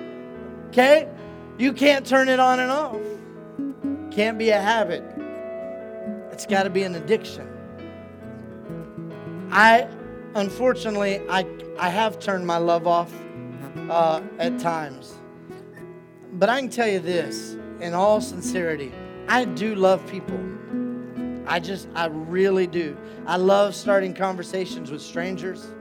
[0.69, 1.09] Okay?
[1.57, 2.97] You can't turn it on and off.
[4.11, 5.03] Can't be a habit.
[6.31, 7.47] It's got to be an addiction.
[9.51, 9.87] I
[10.33, 11.45] unfortunately I
[11.77, 13.13] I have turned my love off
[13.89, 15.20] uh, at times.
[16.33, 18.91] But I can tell you this in all sincerity
[19.27, 20.39] I do love people.
[21.47, 22.97] I just, I really do.
[23.25, 25.73] I love starting conversations with strangers.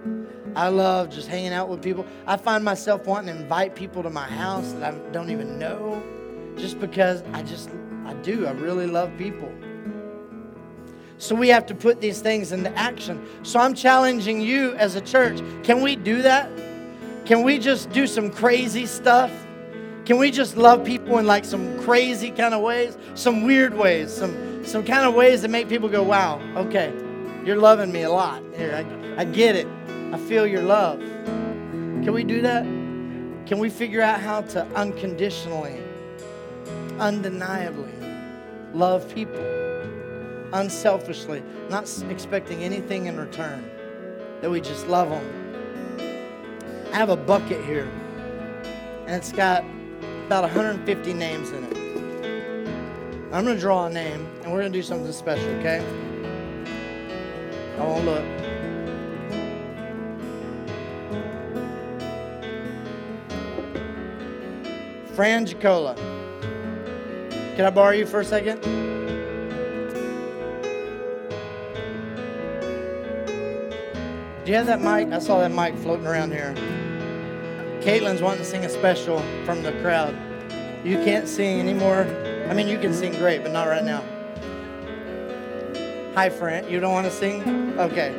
[0.55, 2.07] I love just hanging out with people.
[2.26, 6.03] I find myself wanting to invite people to my house that I don't even know
[6.57, 7.70] just because I just,
[8.05, 8.46] I do.
[8.46, 9.53] I really love people.
[11.18, 13.26] So we have to put these things into action.
[13.42, 15.40] So I'm challenging you as a church.
[15.62, 16.51] Can we do that?
[17.26, 19.32] Can we just do some crazy stuff?
[20.11, 24.12] Can we just love people in like some crazy kind of ways, some weird ways,
[24.12, 26.92] some some kind of ways that make people go, "Wow, okay,
[27.44, 29.68] you're loving me a lot." Here, I, I get it.
[30.12, 30.98] I feel your love.
[30.98, 32.64] Can we do that?
[33.46, 35.80] Can we figure out how to unconditionally,
[36.98, 37.94] undeniably
[38.74, 39.44] love people,
[40.52, 43.64] unselfishly, not expecting anything in return,
[44.40, 46.00] that we just love them?
[46.92, 47.88] I have a bucket here,
[49.06, 49.62] and it's got
[50.31, 51.76] about 150 names in it.
[53.33, 55.85] I'm going to draw a name, and we're going to do something special, okay?
[57.76, 58.24] I won't look.
[65.16, 65.97] Fran Jacola.
[67.57, 68.61] Can I borrow you for a second?
[74.45, 75.12] Do you have that mic?
[75.12, 76.55] I saw that mic floating around here.
[77.81, 80.14] Caitlin's wanting to sing a special from the crowd.
[80.85, 82.03] You can't sing anymore.
[82.49, 84.05] I mean, you can sing great, but not right now.
[86.14, 86.68] Hi, Fran.
[86.68, 87.78] You don't want to sing?
[87.78, 88.12] Okay.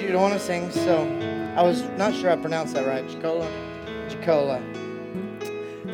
[0.00, 1.02] You don't want to sing, so
[1.56, 3.06] I was not sure I pronounced that right.
[3.08, 3.48] Jacola?
[4.08, 4.60] Jacola.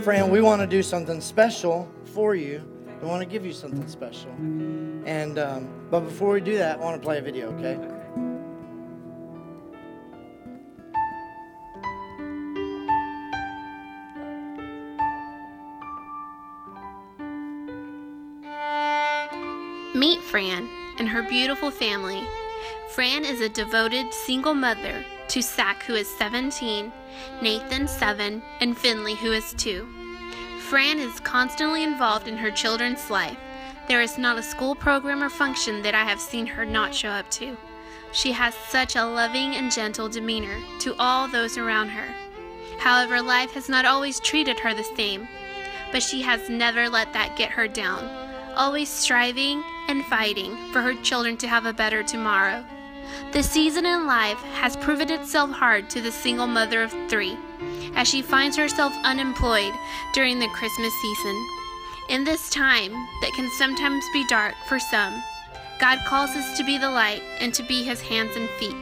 [0.03, 2.63] Fran, we want to do something special for you.
[3.03, 4.31] We want to give you something special.
[5.05, 7.96] And, um, but before we do that, I want to play a video, okay?
[20.37, 20.69] Fran
[20.99, 22.23] and her beautiful family.
[22.91, 26.93] Fran is a devoted single mother to Zach, who is 17,
[27.41, 29.89] Nathan, 7, and Finley, who is 2.
[30.69, 33.39] Fran is constantly involved in her children's life.
[33.89, 37.09] There is not a school program or function that I have seen her not show
[37.09, 37.57] up to.
[38.13, 42.15] She has such a loving and gentle demeanor to all those around her.
[42.79, 45.29] However, life has not always treated her the same,
[45.93, 48.05] but she has never let that get her down,
[48.55, 52.65] always striving and fighting for her children to have a better tomorrow.
[53.33, 57.37] The season in life has proven itself hard to the single mother of three,
[57.95, 59.73] as she finds herself unemployed
[60.13, 61.47] during the Christmas season.
[62.09, 65.23] In this time that can sometimes be dark for some,
[65.81, 68.77] God calls us to be the light and to be his hands and feet.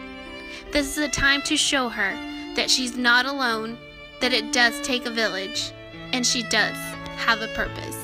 [0.73, 2.13] This is a time to show her
[2.55, 3.79] that she's not alone,
[4.21, 5.73] that it does take a village,
[6.13, 6.77] and she does
[7.17, 8.04] have a purpose.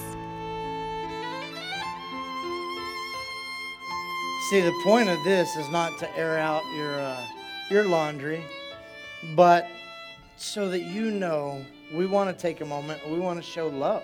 [4.51, 7.25] See, the point of this is not to air out your uh,
[7.71, 8.43] your laundry,
[9.37, 9.69] but
[10.37, 13.09] so that you know we want to take a moment.
[13.09, 14.03] We want to show love,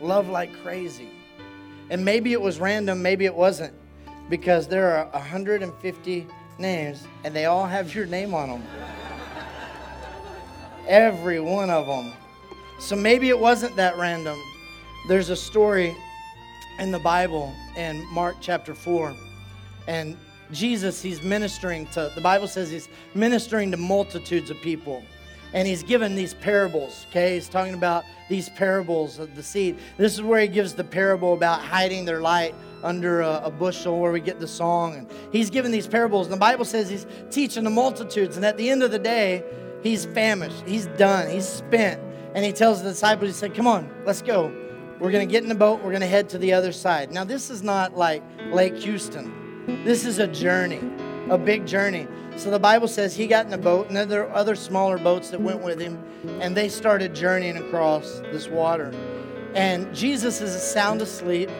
[0.00, 1.10] love like crazy.
[1.90, 3.72] And maybe it was random, maybe it wasn't,
[4.28, 6.26] because there are 150
[6.58, 8.64] names, and they all have your name on them.
[10.88, 12.12] Every one of them.
[12.80, 14.42] So maybe it wasn't that random.
[15.06, 15.96] There's a story
[16.80, 19.14] in the Bible in Mark chapter 4
[19.86, 20.16] and
[20.52, 25.02] Jesus, he's ministering to, the Bible says he's ministering to multitudes of people.
[25.52, 27.34] And he's given these parables, okay?
[27.34, 29.78] He's talking about these parables of the seed.
[29.96, 33.98] This is where he gives the parable about hiding their light under a, a bushel,
[33.98, 34.94] where we get the song.
[34.94, 36.26] And he's given these parables.
[36.26, 38.36] And the Bible says he's teaching the multitudes.
[38.36, 39.44] And at the end of the day,
[39.82, 40.62] he's famished.
[40.66, 41.30] He's done.
[41.30, 42.02] He's spent.
[42.34, 44.52] And he tells the disciples, he said, Come on, let's go.
[44.98, 45.78] We're going to get in the boat.
[45.78, 47.12] We're going to head to the other side.
[47.12, 49.45] Now, this is not like Lake Houston.
[49.66, 50.80] This is a journey,
[51.28, 52.06] a big journey.
[52.36, 54.98] So the Bible says he got in a boat, and then there were other smaller
[54.98, 56.02] boats that went with him,
[56.40, 58.92] and they started journeying across this water.
[59.54, 61.50] And Jesus is sound asleep,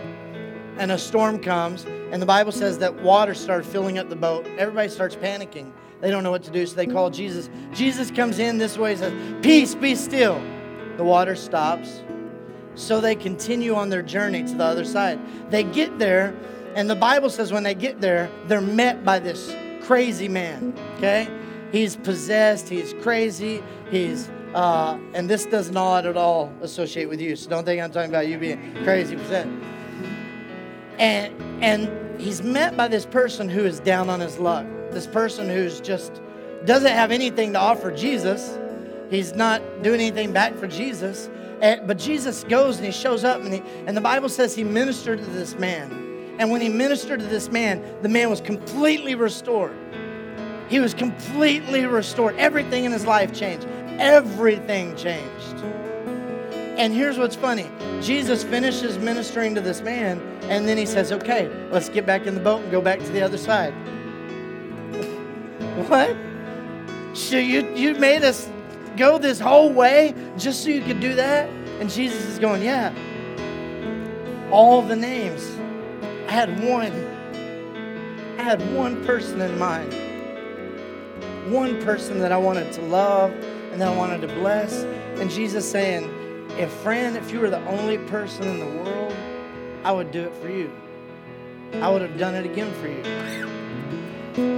[0.78, 4.46] and a storm comes, and the Bible says that water started filling up the boat.
[4.58, 5.72] Everybody starts panicking.
[6.00, 7.48] They don't know what to do, so they call Jesus.
[7.72, 10.40] Jesus comes in this way and says, Peace, be still.
[10.98, 12.02] The water stops.
[12.74, 15.18] So they continue on their journey to the other side.
[15.50, 16.34] They get there,
[16.76, 21.26] and the Bible says when they get there, they're met by this crazy man, okay?
[21.72, 27.34] He's possessed, he's crazy, he's, uh, and this does not at all associate with you.
[27.34, 29.48] So don't think I'm talking about you being crazy possessed.
[30.98, 35.48] And, and he's met by this person who is down on his luck, this person
[35.48, 36.20] who's just
[36.66, 38.58] doesn't have anything to offer Jesus.
[39.08, 41.30] He's not doing anything back for Jesus.
[41.62, 44.62] And, but Jesus goes and he shows up, and, he, and the Bible says he
[44.62, 46.05] ministered to this man.
[46.38, 49.76] And when he ministered to this man, the man was completely restored.
[50.68, 52.36] He was completely restored.
[52.36, 53.66] Everything in his life changed.
[53.98, 55.64] Everything changed.
[56.76, 57.70] And here's what's funny
[58.02, 62.34] Jesus finishes ministering to this man, and then he says, Okay, let's get back in
[62.34, 63.72] the boat and go back to the other side.
[65.88, 66.14] what?
[67.14, 68.50] So you, you made us
[68.98, 71.48] go this whole way just so you could do that?
[71.80, 72.92] And Jesus is going, Yeah.
[74.50, 75.55] All the names
[76.26, 76.92] I had one,
[78.38, 79.94] I had one person in mind.
[81.52, 83.30] One person that I wanted to love
[83.70, 84.82] and that I wanted to bless.
[85.20, 86.04] And Jesus saying,
[86.58, 89.14] if Fran, if you were the only person in the world,
[89.84, 90.72] I would do it for you.
[91.74, 93.04] I would have done it again for you.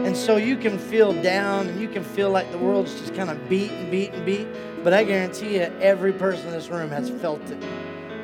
[0.06, 3.28] And so you can feel down and you can feel like the world's just kind
[3.28, 4.48] of beat and beat and beat.
[4.82, 7.62] But I guarantee you, every person in this room has felt it.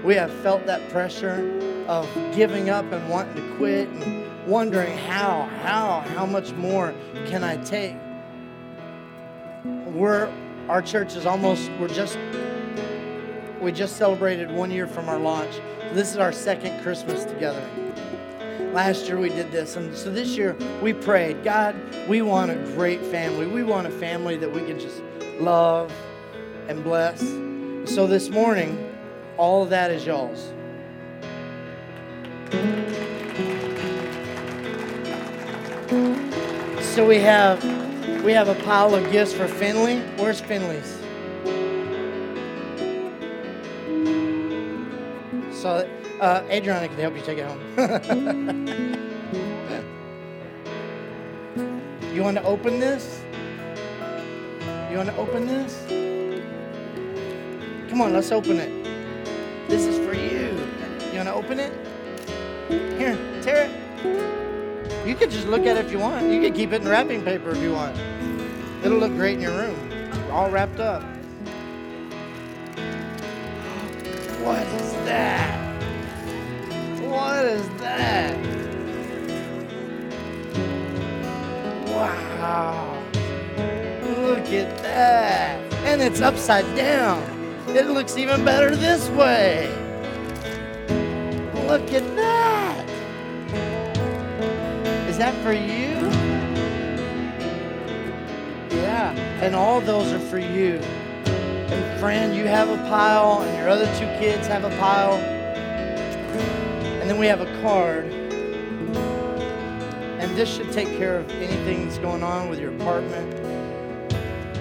[0.02, 5.42] We have felt that pressure of giving up and wanting to quit and wondering how,
[5.62, 6.94] how, how much more
[7.26, 7.96] can I take?
[9.64, 10.32] We're,
[10.68, 12.18] our church is almost, we're just,
[13.60, 15.60] we just celebrated one year from our launch.
[15.92, 17.64] This is our second Christmas together.
[18.72, 21.76] Last year we did this, and so this year we prayed, God,
[22.08, 23.46] we want a great family.
[23.46, 25.00] We want a family that we can just
[25.38, 25.92] love
[26.68, 27.20] and bless.
[27.90, 28.92] So this morning,
[29.36, 30.52] all of that is y'all's.
[36.94, 37.62] So we have
[38.24, 40.00] we have a pile of gifts for Finley.
[40.16, 41.00] Where's Finley's?
[45.52, 45.88] So
[46.20, 47.60] uh, Adriana can help you take it home.
[52.14, 53.20] you want to open this?
[54.90, 55.84] You want to open this?
[57.90, 58.70] Come on, let's open it.
[59.68, 60.56] This is for you.
[61.10, 61.72] You want to open it?
[62.68, 65.06] Here, tear it.
[65.06, 66.30] You could just look at it if you want.
[66.30, 67.96] You could keep it in wrapping paper if you want.
[68.82, 71.02] It'll look great in your room, all wrapped up.
[74.42, 75.60] What is that?
[77.00, 78.36] What is that?
[81.88, 83.02] Wow.
[84.02, 85.60] Look at that.
[85.84, 87.22] And it's upside down.
[87.68, 89.68] It looks even better this way.
[91.66, 92.13] Look at
[95.14, 95.94] Is that for you?
[98.76, 100.80] Yeah, and all those are for you.
[101.28, 105.12] And Fran, you have a pile, and your other two kids have a pile.
[107.00, 108.06] And then we have a card.
[110.18, 113.32] And this should take care of anything that's going on with your apartment,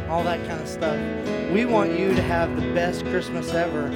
[0.08, 1.00] all that kind of stuff.
[1.52, 3.88] We want you to have the best Christmas ever.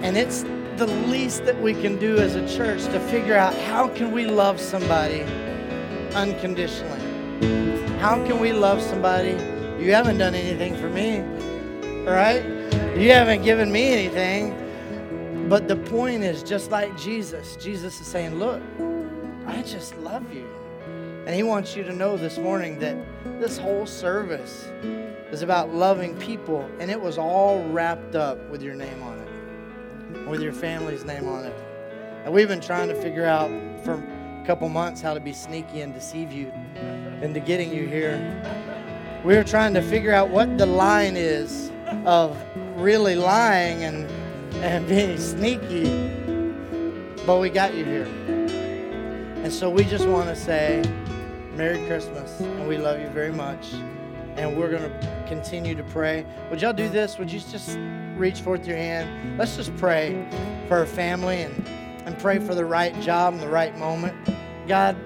[0.00, 0.44] And it's
[0.76, 4.26] the least that we can do as a church to figure out how can we
[4.26, 5.22] love somebody
[6.14, 7.00] unconditionally.
[7.98, 9.30] How can we love somebody?
[9.82, 11.20] You haven't done anything for me,
[12.04, 12.44] right?
[12.96, 14.60] You haven't given me anything.
[15.48, 17.56] But the point is just like Jesus.
[17.56, 18.62] Jesus is saying, Look,
[19.46, 20.48] I just love you.
[21.26, 22.96] And he wants you to know this morning that
[23.40, 24.70] this whole service
[25.30, 29.13] is about loving people, and it was all wrapped up with your name on it,
[30.26, 31.54] with your family's name on it.
[32.24, 33.50] And we've been trying to figure out
[33.84, 36.52] for a couple months how to be sneaky and deceive you
[37.22, 38.42] into getting you here.
[39.24, 41.70] We were trying to figure out what the line is
[42.04, 42.36] of
[42.76, 44.10] really lying and,
[44.62, 45.84] and being sneaky,
[47.26, 48.06] but we got you here.
[49.44, 50.82] And so we just want to say
[51.54, 53.72] Merry Christmas, and we love you very much.
[54.36, 56.24] And we're going to continue to pray.
[56.50, 57.18] Would y'all do this?
[57.18, 57.78] Would you just
[58.16, 59.38] reach forth your hand?
[59.38, 60.28] Let's just pray
[60.68, 61.66] for our family and,
[62.06, 64.16] and pray for the right job and the right moment.
[64.66, 64.96] God,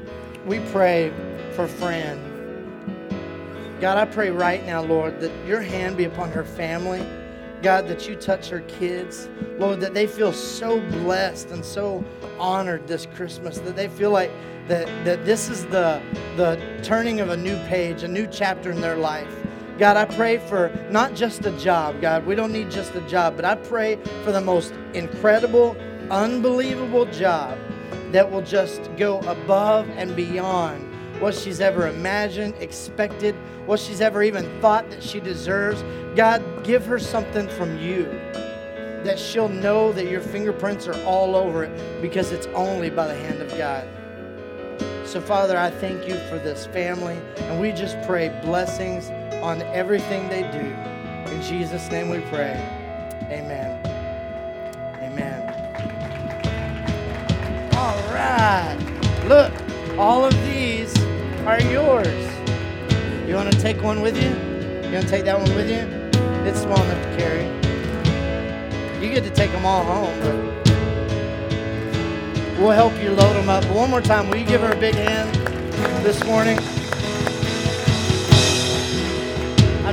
[0.46, 1.12] we pray
[1.54, 2.28] for Fran.
[3.80, 7.06] God, I pray right now, Lord, that your hand be upon her family.
[7.62, 9.28] God, that you touch her kids.
[9.58, 12.04] Lord, that they feel so blessed and so
[12.38, 14.30] honored this Christmas, that they feel like
[14.68, 16.00] that, that this is the,
[16.36, 19.37] the turning of a new page, a new chapter in their life.
[19.78, 22.26] God, I pray for not just a job, God.
[22.26, 25.76] We don't need just a job, but I pray for the most incredible,
[26.10, 27.56] unbelievable job
[28.10, 30.84] that will just go above and beyond
[31.20, 35.84] what she's ever imagined, expected, what she's ever even thought that she deserves.
[36.16, 38.04] God, give her something from you
[39.04, 43.14] that she'll know that your fingerprints are all over it because it's only by the
[43.14, 43.88] hand of God.
[45.06, 49.08] So, Father, I thank you for this family, and we just pray blessings
[49.42, 50.74] on everything they do.
[51.32, 52.54] In Jesus' name we pray.
[53.30, 53.78] Amen.
[55.02, 55.42] Amen.
[57.74, 58.76] All right.
[59.26, 59.52] Look,
[59.98, 60.96] all of these
[61.46, 62.08] are yours.
[63.28, 64.30] You want to take one with you?
[64.88, 65.86] You want to take that one with you?
[66.48, 67.44] It's small enough to carry.
[69.02, 70.34] You get to take them all home, but
[72.58, 73.64] we'll help you load them up.
[73.66, 75.34] One more time, will you give her a big hand
[76.04, 76.58] this morning?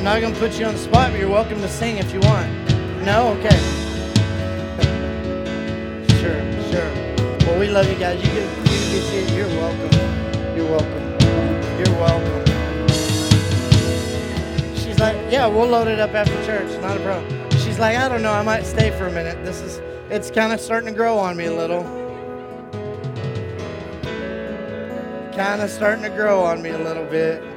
[0.05, 2.19] Not going to put you on the spot, but you're welcome to sing if you
[2.19, 2.47] want.
[3.03, 3.29] No?
[3.39, 3.57] Okay.
[6.19, 6.39] Sure,
[6.69, 6.91] sure.
[7.47, 8.21] Well, we love you guys.
[8.21, 9.31] You can, you can be seated.
[9.31, 9.89] You're welcome.
[10.55, 11.05] You're welcome.
[11.79, 12.45] You're welcome.
[14.75, 16.79] She's like, yeah, we'll load it up after church.
[16.83, 17.49] Not a problem.
[17.57, 18.31] She's like, I don't know.
[18.31, 19.43] I might stay for a minute.
[19.43, 19.79] This is,
[20.11, 21.81] it's kind of starting to grow on me a little.
[25.35, 27.54] Kind of starting to grow on me a little bit.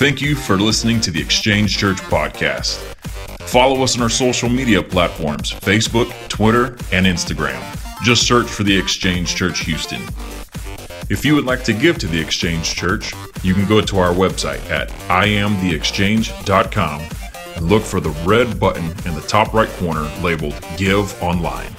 [0.00, 2.78] Thank you for listening to the Exchange Church podcast.
[3.42, 7.60] Follow us on our social media platforms Facebook, Twitter, and Instagram.
[8.02, 10.00] Just search for the Exchange Church Houston.
[11.10, 14.14] If you would like to give to the Exchange Church, you can go to our
[14.14, 17.02] website at iamtheexchange.com
[17.56, 21.70] and look for the red button in the top right corner labeled Give Online.